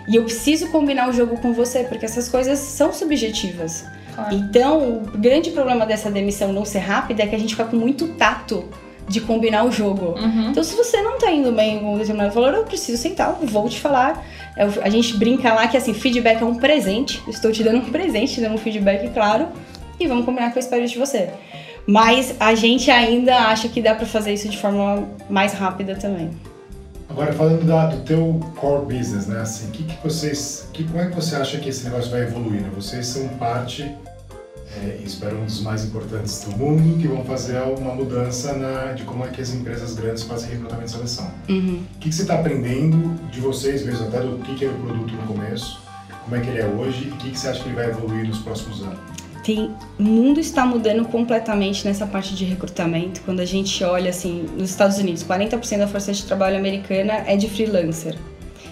E 0.07 0.15
eu 0.15 0.23
preciso 0.23 0.67
combinar 0.67 1.09
o 1.09 1.13
jogo 1.13 1.37
com 1.37 1.51
você, 1.51 1.83
porque 1.83 2.05
essas 2.05 2.29
coisas 2.29 2.59
são 2.59 2.93
subjetivas. 2.93 3.85
Claro. 4.13 4.35
Então, 4.35 4.99
o 4.99 5.17
grande 5.17 5.49
problema 5.49 5.83
dessa 5.83 6.11
demissão 6.11 6.53
não 6.53 6.63
ser 6.63 6.79
rápida 6.79 7.23
é 7.23 7.27
que 7.27 7.35
a 7.35 7.39
gente 7.39 7.55
fica 7.55 7.65
com 7.65 7.77
muito 7.77 8.09
tato 8.09 8.69
de 9.07 9.19
combinar 9.19 9.65
o 9.65 9.71
jogo. 9.71 10.17
Uhum. 10.19 10.51
Então, 10.51 10.63
se 10.63 10.75
você 10.75 11.01
não 11.01 11.17
tá 11.17 11.31
indo 11.31 11.51
bem 11.51 11.79
com 11.79 11.95
um 11.95 11.97
determinado 11.97 12.33
valor, 12.33 12.53
eu 12.53 12.63
preciso 12.63 13.01
sentar, 13.01 13.35
vou 13.41 13.67
te 13.67 13.79
falar. 13.79 14.23
Eu, 14.55 14.83
a 14.83 14.89
gente 14.89 15.17
brinca 15.17 15.53
lá 15.53 15.67
que 15.67 15.75
assim, 15.75 15.93
feedback 15.93 16.41
é 16.41 16.45
um 16.45 16.55
presente. 16.55 17.21
Eu 17.25 17.31
estou 17.31 17.51
te 17.51 17.63
dando 17.63 17.79
um 17.79 17.89
presente, 17.89 18.35
te 18.35 18.41
dando 18.41 18.55
um 18.55 18.57
feedback, 18.57 19.11
claro, 19.13 19.47
e 19.99 20.07
vamos 20.07 20.25
combinar 20.25 20.51
com 20.51 20.59
a 20.59 20.61
espera 20.61 20.85
de 20.85 20.97
você. 20.97 21.29
Mas 21.85 22.35
a 22.39 22.55
gente 22.55 22.89
ainda 22.89 23.35
acha 23.47 23.67
que 23.67 23.81
dá 23.81 23.93
para 23.93 24.05
fazer 24.05 24.33
isso 24.33 24.47
de 24.47 24.57
forma 24.57 25.07
mais 25.29 25.53
rápida 25.53 25.95
também. 25.95 26.31
Agora 27.09 27.33
falando 27.33 27.65
da, 27.65 27.87
do 27.87 28.01
teu 28.03 28.39
core 28.55 28.97
business, 28.97 29.27
né? 29.27 29.41
Assim, 29.41 29.69
que 29.69 29.83
que 29.83 29.95
vocês, 30.03 30.67
que, 30.73 30.83
como 30.83 30.99
é 30.99 31.09
que 31.09 31.15
você 31.15 31.35
acha 31.35 31.57
que 31.59 31.69
esse 31.69 31.83
negócio 31.83 32.09
vai 32.09 32.21
evoluir? 32.21 32.61
Né? 32.61 32.71
Vocês 32.73 33.05
são 33.05 33.27
parte 33.37 33.91
é, 34.81 34.99
espero 35.03 35.37
um 35.37 35.45
dos 35.45 35.61
mais 35.61 35.85
importantes 35.85 36.41
do 36.41 36.57
mundo, 36.57 36.99
que 36.99 37.07
vão 37.07 37.23
fazer 37.23 37.61
uma 37.61 37.93
mudança 37.93 38.53
na, 38.53 38.93
de 38.93 39.03
como 39.03 39.23
é 39.23 39.27
que 39.27 39.39
as 39.39 39.53
empresas 39.53 39.93
grandes 39.93 40.23
fazem 40.23 40.49
recrutamento 40.49 40.87
e 40.87 40.91
seleção. 40.91 41.31
Uhum. 41.47 41.83
O 41.95 41.99
que, 41.99 42.09
que 42.09 42.15
você 42.15 42.23
está 42.23 42.35
aprendendo 42.35 43.15
de 43.29 43.39
vocês 43.39 43.85
mesmo, 43.85 44.07
até 44.07 44.21
do 44.21 44.37
que, 44.39 44.55
que 44.55 44.65
era 44.65 44.73
o 44.73 44.79
produto 44.79 45.13
no 45.13 45.27
começo, 45.27 45.79
como 46.23 46.35
é 46.35 46.39
que 46.39 46.49
ele 46.49 46.59
é 46.59 46.65
hoje 46.65 47.07
e 47.07 47.11
o 47.11 47.17
que, 47.17 47.31
que 47.31 47.37
você 47.37 47.49
acha 47.49 47.61
que 47.61 47.69
ele 47.69 47.75
vai 47.75 47.89
evoluir 47.89 48.27
nos 48.27 48.39
próximos 48.39 48.81
anos? 48.81 49.12
Tem, 49.43 49.75
o 49.99 50.03
mundo 50.03 50.39
está 50.39 50.65
mudando 50.65 51.05
completamente 51.05 51.85
nessa 51.85 52.07
parte 52.07 52.33
de 52.33 52.45
recrutamento. 52.45 53.21
Quando 53.25 53.41
a 53.41 53.45
gente 53.45 53.83
olha 53.83 54.09
assim, 54.09 54.45
nos 54.57 54.69
Estados 54.69 54.97
Unidos, 54.97 55.23
40% 55.23 55.79
da 55.79 55.87
força 55.87 56.13
de 56.13 56.23
trabalho 56.23 56.57
americana 56.57 57.23
é 57.27 57.35
de 57.35 57.49
freelancer. 57.49 58.15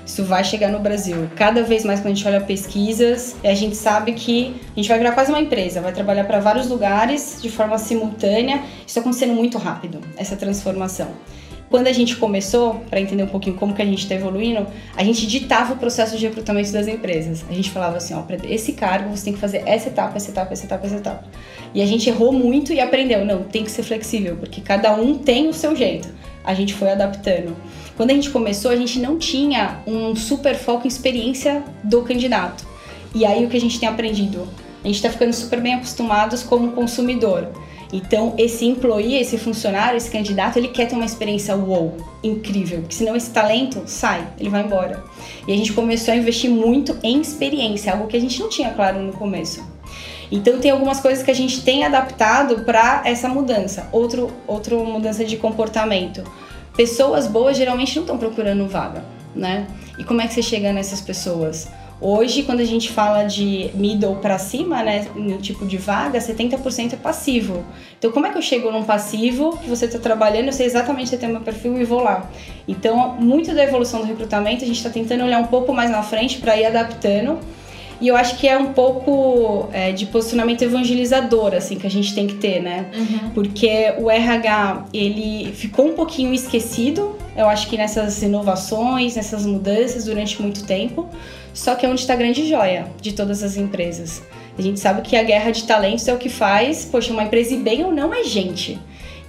Isso 0.05 0.23
vai 0.23 0.43
chegar 0.43 0.69
no 0.69 0.79
Brasil. 0.79 1.29
Cada 1.35 1.63
vez 1.63 1.85
mais, 1.85 1.99
quando 1.99 2.13
a 2.13 2.15
gente 2.15 2.27
olha 2.27 2.41
pesquisas, 2.41 3.35
a 3.43 3.53
gente 3.53 3.75
sabe 3.75 4.13
que 4.13 4.55
a 4.71 4.79
gente 4.79 4.89
vai 4.89 4.97
virar 4.97 5.11
quase 5.11 5.31
uma 5.31 5.39
empresa, 5.39 5.79
vai 5.81 5.93
trabalhar 5.93 6.23
para 6.23 6.39
vários 6.39 6.67
lugares 6.67 7.39
de 7.41 7.49
forma 7.49 7.77
simultânea. 7.77 8.57
Isso 8.77 8.87
está 8.87 9.01
acontecendo 9.01 9.33
muito 9.33 9.57
rápido, 9.57 9.99
essa 10.17 10.35
transformação. 10.35 11.09
Quando 11.71 11.87
a 11.87 11.93
gente 11.93 12.17
começou, 12.17 12.83
para 12.89 12.99
entender 12.99 13.23
um 13.23 13.27
pouquinho 13.27 13.55
como 13.55 13.73
que 13.73 13.81
a 13.81 13.85
gente 13.85 13.99
está 13.99 14.13
evoluindo, 14.13 14.67
a 14.93 15.05
gente 15.05 15.25
ditava 15.25 15.73
o 15.73 15.77
processo 15.77 16.17
de 16.17 16.27
recrutamento 16.27 16.69
das 16.73 16.85
empresas. 16.85 17.45
A 17.49 17.53
gente 17.53 17.71
falava 17.71 17.95
assim, 17.95 18.13
ó, 18.13 18.21
para 18.21 18.37
esse 18.45 18.73
cargo 18.73 19.09
você 19.09 19.23
tem 19.23 19.33
que 19.33 19.39
fazer 19.39 19.63
essa 19.65 19.87
etapa, 19.87 20.17
essa 20.17 20.29
etapa, 20.29 20.51
essa 20.51 20.65
etapa, 20.65 20.85
essa 20.85 20.97
etapa. 20.97 21.23
E 21.73 21.81
a 21.81 21.85
gente 21.85 22.09
errou 22.09 22.33
muito 22.33 22.73
e 22.73 22.81
aprendeu, 22.81 23.23
não, 23.23 23.43
tem 23.43 23.63
que 23.63 23.71
ser 23.71 23.83
flexível, 23.83 24.35
porque 24.35 24.59
cada 24.59 24.93
um 24.93 25.17
tem 25.17 25.47
o 25.47 25.53
seu 25.53 25.73
jeito. 25.73 26.09
A 26.43 26.53
gente 26.53 26.73
foi 26.73 26.91
adaptando. 26.91 27.55
Quando 27.95 28.11
a 28.11 28.13
gente 28.13 28.31
começou, 28.31 28.69
a 28.69 28.75
gente 28.75 28.99
não 28.99 29.17
tinha 29.17 29.79
um 29.87 30.13
super 30.13 30.55
foco 30.55 30.85
em 30.85 30.89
experiência 30.89 31.63
do 31.85 32.01
candidato. 32.01 32.67
E 33.15 33.25
aí 33.25 33.45
o 33.45 33.49
que 33.49 33.55
a 33.55 33.61
gente 33.61 33.79
tem 33.79 33.87
aprendido? 33.87 34.45
A 34.83 34.87
gente 34.87 34.97
está 34.97 35.09
ficando 35.09 35.31
super 35.31 35.61
bem 35.61 35.75
acostumados 35.75 36.43
como 36.43 36.73
consumidor. 36.73 37.47
Então, 37.91 38.33
esse 38.37 38.65
employee, 38.65 39.17
esse 39.17 39.37
funcionário, 39.37 39.97
esse 39.97 40.09
candidato, 40.09 40.57
ele 40.57 40.69
quer 40.69 40.87
ter 40.87 40.95
uma 40.95 41.05
experiência 41.05 41.55
wow, 41.55 41.97
incrível, 42.23 42.79
porque 42.79 42.95
senão 42.95 43.15
esse 43.15 43.29
talento 43.31 43.83
sai, 43.85 44.25
ele 44.39 44.49
vai 44.49 44.63
embora. 44.63 45.03
E 45.45 45.51
a 45.51 45.57
gente 45.57 45.73
começou 45.73 46.13
a 46.13 46.17
investir 46.17 46.49
muito 46.49 46.97
em 47.03 47.19
experiência, 47.19 47.91
algo 47.91 48.07
que 48.07 48.15
a 48.15 48.21
gente 48.21 48.39
não 48.39 48.47
tinha 48.47 48.71
claro 48.71 49.01
no 49.01 49.11
começo. 49.11 49.61
Então 50.31 50.59
tem 50.59 50.71
algumas 50.71 51.01
coisas 51.01 51.23
que 51.23 51.31
a 51.31 51.35
gente 51.35 51.61
tem 51.63 51.83
adaptado 51.83 52.63
para 52.63 53.01
essa 53.03 53.27
mudança. 53.27 53.89
Outro, 53.91 54.31
outra 54.47 54.77
mudança 54.77 55.25
de 55.25 55.35
comportamento 55.35 56.23
pessoas 56.75 57.27
boas 57.27 57.57
geralmente 57.57 57.95
não 57.95 58.03
estão 58.03 58.17
procurando 58.17 58.67
vaga, 58.67 59.03
né? 59.35 59.67
E 59.97 60.03
como 60.03 60.21
é 60.21 60.27
que 60.27 60.33
você 60.33 60.41
chega 60.41 60.71
nessas 60.71 61.01
pessoas? 61.01 61.67
Hoje, 62.03 62.41
quando 62.41 62.61
a 62.61 62.65
gente 62.65 62.89
fala 62.89 63.25
de 63.25 63.69
middle 63.75 64.15
para 64.15 64.39
cima, 64.39 64.81
né, 64.81 65.05
no 65.15 65.37
tipo 65.37 65.67
de 65.67 65.77
vaga, 65.77 66.17
70% 66.17 66.93
é 66.93 66.95
passivo. 66.95 67.63
Então, 67.99 68.11
como 68.11 68.25
é 68.25 68.31
que 68.31 68.37
eu 68.39 68.41
chego 68.41 68.71
num 68.71 68.83
passivo 68.83 69.55
que 69.59 69.69
você 69.69 69.85
está 69.85 69.99
trabalhando, 69.99 70.47
eu 70.47 70.53
sei 70.53 70.65
exatamente 70.65 71.11
você 71.11 71.17
tem 71.17 71.29
meu 71.29 71.41
perfil 71.41 71.79
e 71.79 71.85
vou 71.85 72.01
lá. 72.01 72.27
Então, 72.67 73.15
muito 73.19 73.53
da 73.53 73.63
evolução 73.63 73.99
do 73.99 74.07
recrutamento, 74.07 74.63
a 74.63 74.67
gente 74.67 74.77
está 74.77 74.89
tentando 74.89 75.23
olhar 75.23 75.37
um 75.37 75.45
pouco 75.45 75.71
mais 75.71 75.91
na 75.91 76.01
frente 76.01 76.39
para 76.39 76.57
ir 76.57 76.65
adaptando 76.65 77.37
e 78.01 78.07
eu 78.07 78.17
acho 78.17 78.37
que 78.37 78.47
é 78.47 78.57
um 78.57 78.73
pouco 78.73 79.69
é, 79.71 79.91
de 79.91 80.07
posicionamento 80.07 80.63
evangelizador, 80.63 81.53
assim, 81.53 81.77
que 81.77 81.85
a 81.85 81.89
gente 81.89 82.15
tem 82.15 82.25
que 82.25 82.35
ter, 82.35 82.59
né? 82.59 82.87
Uhum. 82.95 83.29
Porque 83.29 83.93
o 83.99 84.09
RH, 84.09 84.87
ele 84.91 85.51
ficou 85.53 85.87
um 85.87 85.93
pouquinho 85.93 86.33
esquecido, 86.33 87.15
eu 87.37 87.47
acho 87.47 87.69
que 87.69 87.77
nessas 87.77 88.21
inovações, 88.23 89.15
nessas 89.15 89.45
mudanças 89.45 90.05
durante 90.05 90.41
muito 90.41 90.65
tempo. 90.65 91.07
Só 91.53 91.75
que 91.75 91.85
é 91.85 91.89
onde 91.89 92.01
está 92.01 92.13
a 92.13 92.17
grande 92.17 92.47
joia 92.47 92.87
de 93.01 93.13
todas 93.13 93.43
as 93.43 93.57
empresas. 93.57 94.23
A 94.57 94.61
gente 94.61 94.79
sabe 94.79 95.01
que 95.01 95.15
a 95.15 95.23
guerra 95.23 95.51
de 95.51 95.63
talentos 95.63 96.07
é 96.07 96.13
o 96.13 96.17
que 96.17 96.29
faz, 96.29 96.85
poxa, 96.85 97.13
uma 97.13 97.23
empresa 97.23 97.53
ir 97.53 97.59
bem 97.59 97.83
ou 97.83 97.91
não 97.91 98.13
é 98.13 98.23
gente. 98.23 98.79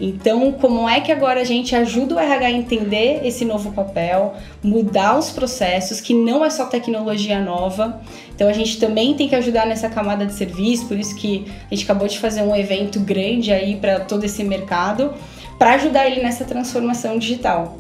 Então, 0.04 0.50
como 0.50 0.88
é 0.88 1.00
que 1.00 1.12
agora 1.12 1.40
a 1.40 1.44
gente 1.44 1.76
ajuda 1.76 2.16
o 2.16 2.18
RH 2.18 2.46
a 2.46 2.50
entender 2.50 3.20
esse 3.22 3.44
novo 3.44 3.70
papel, 3.70 4.34
mudar 4.60 5.16
os 5.16 5.30
processos, 5.30 6.00
que 6.00 6.12
não 6.12 6.44
é 6.44 6.50
só 6.50 6.66
tecnologia 6.66 7.40
nova. 7.40 8.00
Então, 8.34 8.48
a 8.48 8.52
gente 8.52 8.80
também 8.80 9.14
tem 9.14 9.28
que 9.28 9.36
ajudar 9.36 9.64
nessa 9.64 9.88
camada 9.88 10.26
de 10.26 10.32
serviço, 10.32 10.88
por 10.88 10.98
isso 10.98 11.14
que 11.14 11.46
a 11.70 11.72
gente 11.72 11.84
acabou 11.84 12.08
de 12.08 12.18
fazer 12.18 12.42
um 12.42 12.54
evento 12.56 12.98
grande 12.98 13.52
aí 13.52 13.76
para 13.76 14.00
todo 14.00 14.24
esse 14.24 14.42
mercado, 14.42 15.14
para 15.56 15.74
ajudar 15.74 16.04
ele 16.08 16.20
nessa 16.20 16.44
transformação 16.44 17.16
digital. 17.16 17.78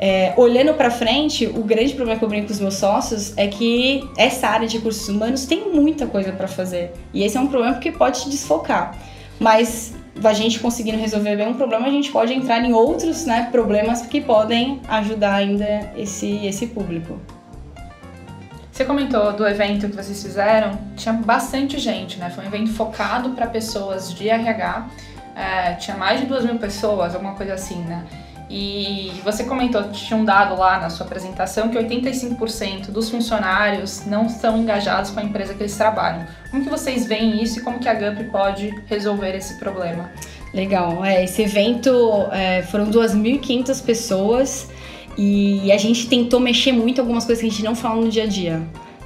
É, 0.00 0.34
olhando 0.36 0.74
para 0.74 0.90
frente, 0.90 1.46
o 1.46 1.62
grande 1.62 1.94
problema 1.94 2.18
que 2.18 2.24
eu 2.24 2.28
brinco 2.28 2.48
com 2.48 2.52
os 2.52 2.58
meus 2.58 2.74
sócios 2.74 3.32
é 3.36 3.46
que 3.46 4.02
essa 4.16 4.48
área 4.48 4.66
de 4.66 4.78
recursos 4.78 5.08
humanos 5.08 5.44
tem 5.44 5.70
muita 5.72 6.08
coisa 6.08 6.32
para 6.32 6.48
fazer. 6.48 6.90
E 7.14 7.22
esse 7.22 7.36
é 7.36 7.40
um 7.40 7.46
problema 7.46 7.74
porque 7.74 7.92
pode 7.92 8.22
te 8.22 8.30
desfocar. 8.30 8.98
Mas 9.38 9.94
a 10.22 10.32
gente 10.32 10.58
conseguindo 10.58 10.98
resolver 10.98 11.36
bem 11.36 11.48
um 11.48 11.54
problema, 11.54 11.86
a 11.86 11.90
gente 11.90 12.10
pode 12.10 12.32
entrar 12.32 12.62
em 12.64 12.72
outros 12.72 13.24
né, 13.24 13.48
problemas 13.50 14.02
que 14.02 14.20
podem 14.20 14.80
ajudar 14.88 15.34
ainda 15.34 15.92
esse, 15.96 16.46
esse 16.46 16.66
público. 16.66 17.18
Você 18.72 18.84
comentou 18.84 19.32
do 19.32 19.46
evento 19.46 19.88
que 19.88 19.96
vocês 19.96 20.22
fizeram, 20.22 20.78
tinha 20.96 21.12
bastante 21.12 21.78
gente, 21.78 22.18
né? 22.18 22.30
Foi 22.30 22.44
um 22.44 22.46
evento 22.46 22.72
focado 22.72 23.30
para 23.30 23.46
pessoas 23.46 24.14
de 24.14 24.28
RH, 24.28 24.88
é, 25.36 25.74
tinha 25.74 25.96
mais 25.96 26.20
de 26.20 26.26
duas 26.26 26.44
mil 26.44 26.56
pessoas, 26.58 27.14
alguma 27.14 27.34
coisa 27.34 27.54
assim, 27.54 27.82
né? 27.82 28.06
E 28.52 29.12
você 29.22 29.44
comentou, 29.44 29.92
tinha 29.92 30.18
um 30.18 30.24
dado 30.24 30.58
lá 30.58 30.80
na 30.80 30.90
sua 30.90 31.06
apresentação 31.06 31.68
que 31.68 31.78
85% 31.78 32.90
dos 32.90 33.08
funcionários 33.08 34.04
não 34.06 34.26
estão 34.26 34.58
engajados 34.58 35.12
com 35.12 35.20
a 35.20 35.22
empresa 35.22 35.54
que 35.54 35.62
eles 35.62 35.76
trabalham. 35.76 36.26
Como 36.50 36.64
que 36.64 36.68
vocês 36.68 37.06
veem 37.06 37.40
isso 37.40 37.60
e 37.60 37.62
como 37.62 37.78
que 37.78 37.88
a 37.88 37.94
GUP 37.94 38.24
pode 38.24 38.74
resolver 38.86 39.36
esse 39.36 39.54
problema? 39.60 40.10
Legal, 40.52 41.04
é, 41.04 41.22
esse 41.22 41.42
evento 41.42 42.26
é, 42.32 42.62
foram 42.62 42.90
2.500 42.90 43.84
pessoas 43.84 44.68
e 45.16 45.70
a 45.70 45.78
gente 45.78 46.08
tentou 46.08 46.40
mexer 46.40 46.72
muito 46.72 47.00
algumas 47.00 47.24
coisas 47.24 47.40
que 47.40 47.46
a 47.46 47.50
gente 47.50 47.62
não 47.62 47.76
fala 47.76 48.00
no 48.00 48.08
dia 48.08 48.24
a 48.24 48.26
dia. 48.26 48.58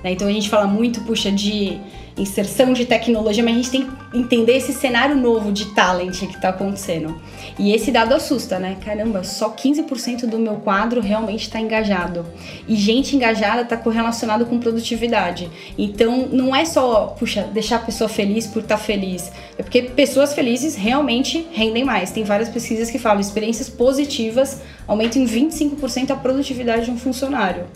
Né? 0.02 0.12
Então 0.12 0.26
a 0.26 0.32
gente 0.32 0.48
fala 0.48 0.66
muito, 0.66 1.02
puxa, 1.02 1.30
de 1.30 1.78
inserção 2.16 2.72
de 2.72 2.86
tecnologia, 2.86 3.44
mas 3.44 3.52
a 3.52 3.56
gente 3.56 3.70
tem 3.70 3.82
que 3.82 4.03
entender 4.14 4.56
esse 4.56 4.72
cenário 4.72 5.16
novo 5.16 5.50
de 5.50 5.74
talent 5.74 6.20
que 6.20 6.36
está 6.36 6.50
acontecendo. 6.50 7.20
E 7.58 7.72
esse 7.72 7.90
dado 7.90 8.14
assusta, 8.14 8.58
né? 8.58 8.76
Caramba, 8.84 9.24
só 9.24 9.50
15% 9.50 10.26
do 10.26 10.38
meu 10.38 10.56
quadro 10.56 11.00
realmente 11.00 11.42
está 11.42 11.60
engajado. 11.60 12.24
E 12.68 12.76
gente 12.76 13.16
engajada 13.16 13.62
está 13.62 13.76
correlacionado 13.76 14.46
com 14.46 14.58
produtividade. 14.58 15.50
Então, 15.76 16.28
não 16.30 16.54
é 16.54 16.64
só, 16.64 17.14
puxa, 17.18 17.42
deixar 17.52 17.76
a 17.76 17.80
pessoa 17.80 18.08
feliz 18.08 18.46
por 18.46 18.62
estar 18.62 18.76
tá 18.76 18.82
feliz. 18.82 19.32
É 19.58 19.62
porque 19.62 19.82
pessoas 19.82 20.32
felizes 20.32 20.76
realmente 20.76 21.46
rendem 21.52 21.84
mais. 21.84 22.10
Tem 22.10 22.24
várias 22.24 22.48
pesquisas 22.48 22.90
que 22.90 22.98
falam 22.98 23.20
experiências 23.20 23.68
positivas 23.68 24.62
aumentam 24.86 25.22
em 25.22 25.26
25% 25.26 26.10
a 26.10 26.16
produtividade 26.16 26.84
de 26.84 26.90
um 26.90 26.98
funcionário. 26.98 27.66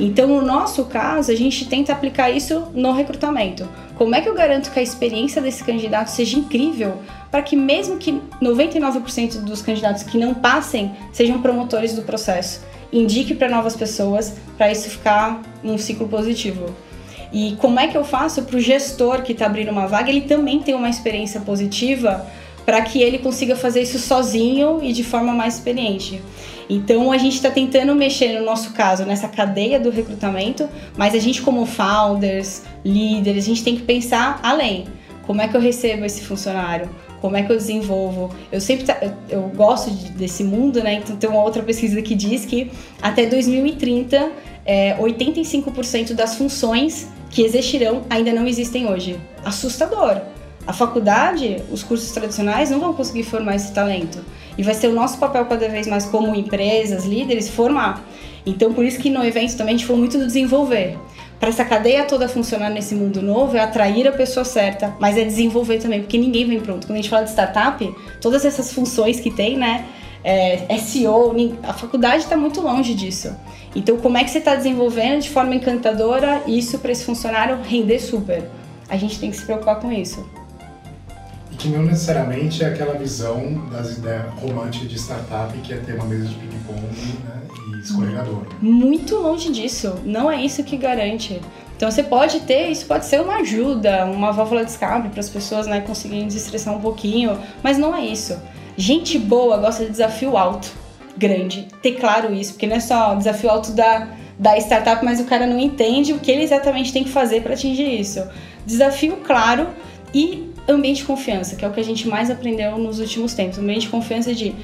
Então, 0.00 0.26
no 0.26 0.42
nosso 0.42 0.84
caso, 0.86 1.30
a 1.30 1.34
gente 1.34 1.66
tenta 1.66 1.92
aplicar 1.92 2.30
isso 2.30 2.68
no 2.74 2.92
recrutamento. 2.92 3.68
Como 3.96 4.14
é 4.14 4.20
que 4.20 4.28
eu 4.28 4.34
garanto 4.34 4.70
que 4.70 4.78
a 4.78 4.82
experiência 4.82 5.40
desse 5.40 5.64
candidato 5.64 6.08
seja 6.08 6.38
incrível 6.38 7.02
para 7.30 7.40
que 7.40 7.56
mesmo 7.56 7.96
que 7.96 8.20
99% 8.42 9.40
dos 9.40 9.62
candidatos 9.62 10.02
que 10.02 10.18
não 10.18 10.34
passem 10.34 10.94
sejam 11.12 11.40
promotores 11.40 11.94
do 11.94 12.02
processo, 12.02 12.62
indique 12.92 13.34
para 13.34 13.48
novas 13.48 13.74
pessoas 13.74 14.36
para 14.58 14.70
isso 14.70 14.90
ficar 14.90 15.40
um 15.64 15.78
ciclo 15.78 16.06
positivo. 16.08 16.66
E 17.32 17.56
como 17.56 17.80
é 17.80 17.88
que 17.88 17.96
eu 17.96 18.04
faço 18.04 18.42
para 18.42 18.56
o 18.56 18.60
gestor 18.60 19.22
que 19.22 19.32
está 19.32 19.46
abrindo 19.46 19.70
uma 19.70 19.86
vaga 19.86 20.10
ele 20.10 20.22
também 20.22 20.60
ter 20.60 20.74
uma 20.74 20.90
experiência 20.90 21.40
positiva 21.40 22.26
para 22.66 22.82
que 22.82 23.00
ele 23.00 23.18
consiga 23.18 23.54
fazer 23.54 23.82
isso 23.82 23.98
sozinho 23.98 24.80
e 24.82 24.92
de 24.92 25.04
forma 25.04 25.32
mais 25.32 25.54
experiente. 25.54 26.20
Então 26.68 27.12
a 27.12 27.16
gente 27.16 27.36
está 27.36 27.48
tentando 27.48 27.94
mexer 27.94 28.36
no 28.38 28.44
nosso 28.44 28.72
caso 28.72 29.04
nessa 29.04 29.28
cadeia 29.28 29.78
do 29.78 29.88
recrutamento, 29.88 30.68
mas 30.96 31.14
a 31.14 31.18
gente 31.20 31.40
como 31.40 31.64
founders, 31.64 32.62
líderes, 32.84 33.44
a 33.44 33.46
gente 33.46 33.62
tem 33.62 33.76
que 33.76 33.82
pensar 33.82 34.40
além. 34.42 34.86
Como 35.24 35.40
é 35.40 35.46
que 35.46 35.56
eu 35.56 35.60
recebo 35.60 36.04
esse 36.04 36.22
funcionário? 36.22 36.90
Como 37.20 37.36
é 37.36 37.42
que 37.42 37.50
eu 37.50 37.56
desenvolvo? 37.56 38.34
Eu 38.50 38.60
sempre 38.60 38.84
eu, 39.00 39.12
eu 39.28 39.42
gosto 39.54 39.90
de, 39.90 40.10
desse 40.10 40.42
mundo, 40.42 40.82
né? 40.82 40.94
Então 40.94 41.16
tem 41.16 41.30
uma 41.30 41.42
outra 41.42 41.62
pesquisa 41.62 42.02
que 42.02 42.14
diz 42.14 42.44
que 42.44 42.70
até 43.00 43.26
2030, 43.26 44.30
é, 44.64 44.96
85% 44.98 46.14
das 46.14 46.34
funções 46.34 47.08
que 47.30 47.42
existirão 47.42 48.02
ainda 48.10 48.32
não 48.32 48.46
existem 48.46 48.88
hoje. 48.88 49.18
Assustador. 49.44 50.20
A 50.66 50.72
faculdade, 50.72 51.62
os 51.70 51.82
cursos 51.82 52.10
tradicionais 52.10 52.70
não 52.70 52.80
vão 52.80 52.92
conseguir 52.92 53.22
formar 53.22 53.54
esse 53.54 53.72
talento. 53.72 54.18
E 54.58 54.62
vai 54.62 54.74
ser 54.74 54.88
o 54.88 54.92
nosso 54.92 55.18
papel 55.18 55.46
cada 55.46 55.68
vez 55.68 55.86
mais 55.86 56.06
como 56.06 56.34
empresas, 56.34 57.04
líderes, 57.04 57.48
formar. 57.48 58.04
Então, 58.44 58.72
por 58.72 58.84
isso 58.84 58.98
que 58.98 59.08
no 59.10 59.24
evento 59.24 59.56
também 59.56 59.74
a 59.74 59.78
gente 59.78 59.86
falou 59.86 60.00
muito 60.00 60.18
do 60.18 60.26
desenvolver. 60.26 60.98
Para 61.38 61.50
essa 61.50 61.64
cadeia 61.64 62.04
toda 62.04 62.28
funcionar 62.28 62.70
nesse 62.70 62.94
mundo 62.94 63.20
novo, 63.20 63.56
é 63.56 63.60
atrair 63.60 64.08
a 64.08 64.12
pessoa 64.12 64.44
certa, 64.44 64.96
mas 64.98 65.18
é 65.18 65.24
desenvolver 65.24 65.78
também, 65.78 66.00
porque 66.00 66.16
ninguém 66.16 66.46
vem 66.46 66.60
pronto. 66.60 66.86
Quando 66.86 66.98
a 66.98 67.02
gente 67.02 67.10
fala 67.10 67.24
de 67.24 67.30
startup, 67.30 67.94
todas 68.20 68.44
essas 68.44 68.72
funções 68.72 69.20
que 69.20 69.30
tem, 69.30 69.56
né? 69.56 69.86
É, 70.24 70.78
SEO, 70.78 71.34
a 71.62 71.72
faculdade 71.72 72.24
está 72.24 72.36
muito 72.36 72.60
longe 72.60 72.94
disso. 72.94 73.36
Então, 73.76 73.98
como 73.98 74.16
é 74.16 74.24
que 74.24 74.30
você 74.30 74.38
está 74.38 74.56
desenvolvendo 74.56 75.20
de 75.20 75.30
forma 75.30 75.54
encantadora 75.54 76.42
isso 76.46 76.78
para 76.78 76.90
esse 76.90 77.04
funcionário 77.04 77.58
render 77.62 78.00
super? 78.00 78.48
A 78.88 78.96
gente 78.96 79.20
tem 79.20 79.30
que 79.30 79.36
se 79.36 79.44
preocupar 79.44 79.78
com 79.78 79.92
isso. 79.92 80.26
Que 81.58 81.68
não 81.68 81.82
necessariamente 81.82 82.62
é 82.62 82.68
aquela 82.68 82.94
visão 82.94 83.66
das 83.70 83.98
ideias 83.98 84.26
românticas 84.34 84.88
de 84.88 84.96
startup 84.96 85.56
que 85.58 85.72
é 85.72 85.78
ter 85.78 85.94
uma 85.94 86.04
mesa 86.04 86.26
de 86.26 86.34
ping-pong 86.34 86.80
né, 87.24 87.42
e 87.72 87.80
escorregador. 87.80 88.46
Muito 88.60 89.16
longe 89.16 89.50
disso. 89.50 89.94
Não 90.04 90.30
é 90.30 90.40
isso 90.42 90.62
que 90.62 90.76
garante. 90.76 91.40
Então 91.76 91.90
você 91.90 92.02
pode 92.02 92.40
ter, 92.40 92.70
isso 92.70 92.86
pode 92.86 93.04
ser 93.04 93.20
uma 93.20 93.36
ajuda, 93.36 94.06
uma 94.06 94.32
válvula 94.32 94.64
de 94.64 94.70
escape 94.70 95.10
para 95.10 95.20
as 95.20 95.28
pessoas 95.28 95.66
né, 95.66 95.80
conseguirem 95.80 96.26
desestressar 96.26 96.74
um 96.74 96.80
pouquinho, 96.80 97.38
mas 97.62 97.76
não 97.76 97.94
é 97.94 98.04
isso. 98.04 98.40
Gente 98.76 99.18
boa 99.18 99.58
gosta 99.58 99.84
de 99.84 99.90
desafio 99.90 100.36
alto, 100.38 100.72
grande. 101.16 101.68
Ter 101.82 101.92
claro 101.92 102.32
isso, 102.32 102.52
porque 102.52 102.66
não 102.66 102.76
é 102.76 102.80
só 102.80 103.14
desafio 103.14 103.50
alto 103.50 103.72
da, 103.72 104.08
da 104.38 104.56
startup, 104.58 105.04
mas 105.04 105.20
o 105.20 105.24
cara 105.24 105.46
não 105.46 105.60
entende 105.60 106.14
o 106.14 106.18
que 106.18 106.30
ele 106.30 106.42
exatamente 106.42 106.92
tem 106.92 107.04
que 107.04 107.10
fazer 107.10 107.42
para 107.42 107.52
atingir 107.52 108.00
isso. 108.00 108.26
Desafio 108.64 109.18
claro 109.18 109.68
e 110.14 110.50
ambiente 110.68 110.98
de 110.98 111.04
confiança, 111.04 111.56
que 111.56 111.64
é 111.64 111.68
o 111.68 111.72
que 111.72 111.80
a 111.80 111.84
gente 111.84 112.08
mais 112.08 112.30
aprendeu 112.30 112.78
nos 112.78 113.00
últimos 113.00 113.34
tempos. 113.34 113.58
Ambiente 113.58 113.82
de 113.82 113.88
confiança 113.88 114.34
de 114.34 114.54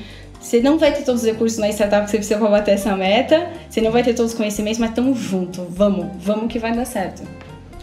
você 0.43 0.61
não 0.61 0.77
vai 0.77 0.93
ter 0.93 1.05
todos 1.05 1.23
os 1.23 1.27
recursos 1.27 1.59
na 1.59 1.69
startup 1.69 2.05
que 2.05 2.11
você 2.11 2.17
precisa 2.17 2.39
para 2.39 2.51
bater 2.51 2.73
essa 2.73 2.97
meta, 2.97 3.49
você 3.71 3.81
não 3.81 3.93
vai 3.93 4.03
ter 4.03 4.13
todos 4.13 4.33
os 4.33 4.37
conhecimentos, 4.37 4.81
mas 4.81 4.91
estamos 4.91 5.17
junto, 5.17 5.65
vamos, 5.71 6.09
vamos 6.19 6.53
que 6.53 6.59
vai 6.59 6.75
dar 6.75 6.85
certo. 6.85 7.23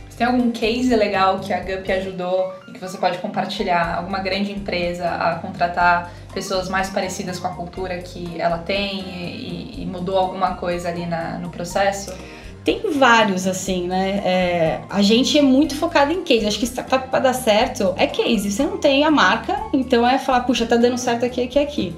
Você 0.10 0.18
tem 0.18 0.28
algum 0.28 0.52
case 0.52 0.94
legal 0.94 1.40
que 1.40 1.54
a 1.54 1.62
GUP 1.62 1.90
ajudou 1.90 2.54
e 2.68 2.74
que 2.74 2.80
você 2.80 2.98
pode 2.98 3.18
compartilhar? 3.20 3.96
Alguma 3.96 4.20
grande 4.20 4.52
empresa 4.52 5.10
a 5.10 5.36
contratar 5.36 6.12
pessoas 6.34 6.68
mais 6.68 6.90
parecidas 6.90 7.40
com 7.40 7.48
a 7.48 7.52
cultura 7.52 7.98
que 8.00 8.40
ela 8.40 8.58
tem 8.58 9.00
e, 9.00 9.82
e 9.82 9.86
mudou 9.86 10.18
alguma 10.18 10.56
coisa 10.56 10.90
ali 10.90 11.06
na, 11.06 11.40
no 11.40 11.50
processo? 11.50 12.14
Tem 12.64 12.92
vários, 12.92 13.48
assim, 13.48 13.88
né? 13.88 14.22
É, 14.24 14.82
a 14.90 15.02
gente 15.02 15.38
é 15.38 15.42
muito 15.42 15.76
focado 15.76 16.12
em 16.12 16.24
case. 16.24 16.46
Acho 16.46 16.60
que 16.60 16.66
startup 16.66 17.10
para 17.10 17.20
dar 17.20 17.34
certo 17.34 17.94
é 17.98 18.06
case. 18.06 18.52
Você 18.52 18.64
não 18.64 18.78
tem 18.78 19.04
a 19.04 19.12
marca, 19.12 19.58
então 19.74 20.08
é 20.08 20.20
falar, 20.20 20.42
puxa, 20.42 20.66
tá 20.66 20.76
dando 20.76 20.98
certo 20.98 21.26
aqui, 21.26 21.42
aqui, 21.42 21.60
aqui. 21.60 21.96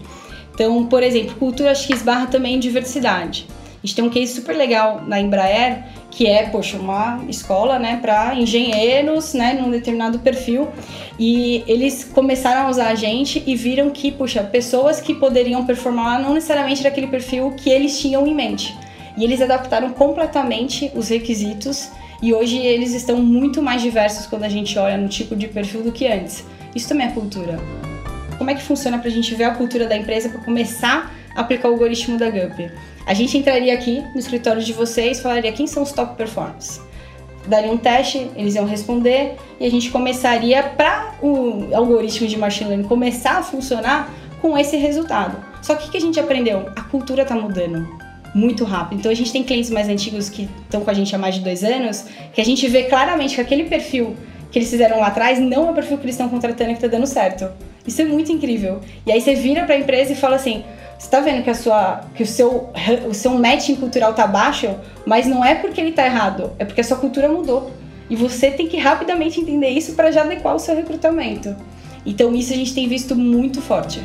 Então, 0.53 0.85
por 0.85 1.01
exemplo, 1.01 1.35
cultura 1.35 1.71
acho 1.71 1.87
que 1.87 1.93
esbarra 1.93 2.27
também 2.27 2.59
diversidade. 2.59 3.47
A 3.83 3.87
gente 3.87 3.95
tem 3.95 4.05
um 4.05 4.09
case 4.09 4.35
super 4.35 4.55
legal 4.55 5.01
na 5.07 5.19
Embraer, 5.19 5.83
que 6.11 6.27
é, 6.27 6.47
poxa, 6.49 6.77
uma 6.77 7.19
escola, 7.27 7.79
né, 7.79 7.97
para 7.99 8.35
engenheiros, 8.35 9.33
né, 9.33 9.57
num 9.59 9.71
determinado 9.71 10.19
perfil. 10.19 10.67
E 11.17 11.63
eles 11.67 12.03
começaram 12.03 12.67
a 12.67 12.69
usar 12.69 12.89
a 12.89 12.95
gente 12.95 13.41
e 13.47 13.55
viram 13.55 13.89
que, 13.89 14.11
puxa, 14.11 14.43
pessoas 14.43 15.01
que 15.01 15.15
poderiam 15.15 15.65
performar 15.65 16.21
não 16.21 16.31
necessariamente 16.33 16.81
era 16.81 16.89
aquele 16.89 17.07
perfil 17.07 17.51
que 17.57 17.71
eles 17.71 17.99
tinham 17.99 18.27
em 18.27 18.35
mente. 18.35 18.77
E 19.21 19.23
eles 19.23 19.39
adaptaram 19.39 19.91
completamente 19.91 20.91
os 20.95 21.09
requisitos 21.09 21.91
e 22.23 22.33
hoje 22.33 22.57
eles 22.57 22.91
estão 22.91 23.17
muito 23.17 23.61
mais 23.61 23.79
diversos 23.79 24.25
quando 24.25 24.45
a 24.45 24.49
gente 24.49 24.79
olha 24.79 24.97
no 24.97 25.07
tipo 25.07 25.35
de 25.35 25.47
perfil 25.47 25.83
do 25.83 25.91
que 25.91 26.07
antes. 26.07 26.43
Isso 26.75 26.89
também 26.89 27.05
é 27.05 27.11
cultura. 27.11 27.59
Como 28.39 28.49
é 28.49 28.55
que 28.55 28.63
funciona 28.63 28.97
para 28.97 29.09
a 29.09 29.11
gente 29.11 29.35
ver 29.35 29.43
a 29.43 29.51
cultura 29.53 29.85
da 29.85 29.95
empresa 29.95 30.27
para 30.27 30.41
começar 30.41 31.13
a 31.35 31.41
aplicar 31.41 31.69
o 31.69 31.73
algoritmo 31.73 32.17
da 32.17 32.31
GUP? 32.31 32.71
A 33.05 33.13
gente 33.13 33.37
entraria 33.37 33.75
aqui 33.75 34.03
no 34.11 34.17
escritório 34.17 34.63
de 34.63 34.73
vocês 34.73 35.19
falaria 35.19 35.51
quem 35.51 35.67
são 35.67 35.83
os 35.83 35.91
top 35.91 36.15
performers. 36.15 36.81
Daria 37.45 37.71
um 37.71 37.77
teste, 37.77 38.31
eles 38.35 38.55
iam 38.55 38.65
responder 38.65 39.35
e 39.59 39.67
a 39.67 39.69
gente 39.69 39.91
começaria 39.91 40.63
para 40.63 41.13
o 41.21 41.67
algoritmo 41.75 42.27
de 42.27 42.39
machine 42.39 42.71
learning 42.71 42.87
começar 42.87 43.37
a 43.37 43.43
funcionar 43.43 44.11
com 44.41 44.57
esse 44.57 44.77
resultado. 44.77 45.37
Só 45.61 45.75
que 45.75 45.89
o 45.89 45.91
que 45.91 45.97
a 45.97 46.01
gente 46.01 46.19
aprendeu? 46.19 46.71
A 46.75 46.81
cultura 46.81 47.21
está 47.21 47.35
mudando 47.35 48.00
muito 48.33 48.63
rápido. 48.63 48.99
Então 48.99 49.11
a 49.11 49.15
gente 49.15 49.31
tem 49.31 49.43
clientes 49.43 49.69
mais 49.69 49.89
antigos 49.89 50.29
que 50.29 50.49
estão 50.63 50.81
com 50.81 50.89
a 50.89 50.93
gente 50.93 51.13
há 51.15 51.17
mais 51.17 51.35
de 51.35 51.41
dois 51.41 51.63
anos, 51.63 52.05
que 52.33 52.41
a 52.41 52.45
gente 52.45 52.67
vê 52.67 52.83
claramente 52.83 53.35
que 53.35 53.41
aquele 53.41 53.65
perfil 53.65 54.15
que 54.51 54.59
eles 54.59 54.69
fizeram 54.69 54.99
lá 54.99 55.07
atrás 55.07 55.39
não 55.39 55.67
é 55.67 55.71
o 55.71 55.73
perfil 55.73 55.97
que 55.97 56.03
eles 56.03 56.15
estão 56.15 56.29
contratando 56.29 56.71
que 56.71 56.75
está 56.75 56.87
dando 56.87 57.07
certo. 57.07 57.49
Isso 57.87 58.01
é 58.01 58.05
muito 58.05 58.31
incrível. 58.31 58.79
E 59.05 59.11
aí 59.11 59.21
você 59.21 59.33
vira 59.33 59.63
para 59.63 59.75
a 59.75 59.77
empresa 59.77 60.11
e 60.11 60.15
fala 60.15 60.35
assim: 60.35 60.63
você 60.97 61.07
está 61.07 61.19
vendo 61.19 61.43
que, 61.43 61.49
a 61.49 61.55
sua, 61.55 62.01
que 62.13 62.23
o, 62.23 62.27
seu, 62.27 62.69
o 63.09 63.13
seu 63.13 63.31
matching 63.31 63.75
cultural 63.75 64.13
tá 64.13 64.27
baixo, 64.27 64.69
mas 65.05 65.25
não 65.25 65.43
é 65.43 65.55
porque 65.55 65.81
ele 65.81 65.89
está 65.89 66.05
errado, 66.05 66.51
é 66.59 66.65
porque 66.65 66.81
a 66.81 66.83
sua 66.83 66.97
cultura 66.97 67.27
mudou. 67.27 67.71
E 68.09 68.15
você 68.15 68.51
tem 68.51 68.67
que 68.67 68.77
rapidamente 68.77 69.39
entender 69.39 69.69
isso 69.69 69.93
para 69.93 70.11
já 70.11 70.21
adequar 70.23 70.53
o 70.53 70.59
seu 70.59 70.75
recrutamento. 70.75 71.55
Então 72.05 72.35
isso 72.35 72.51
a 72.51 72.55
gente 72.55 72.73
tem 72.73 72.87
visto 72.87 73.15
muito 73.15 73.61
forte. 73.61 74.01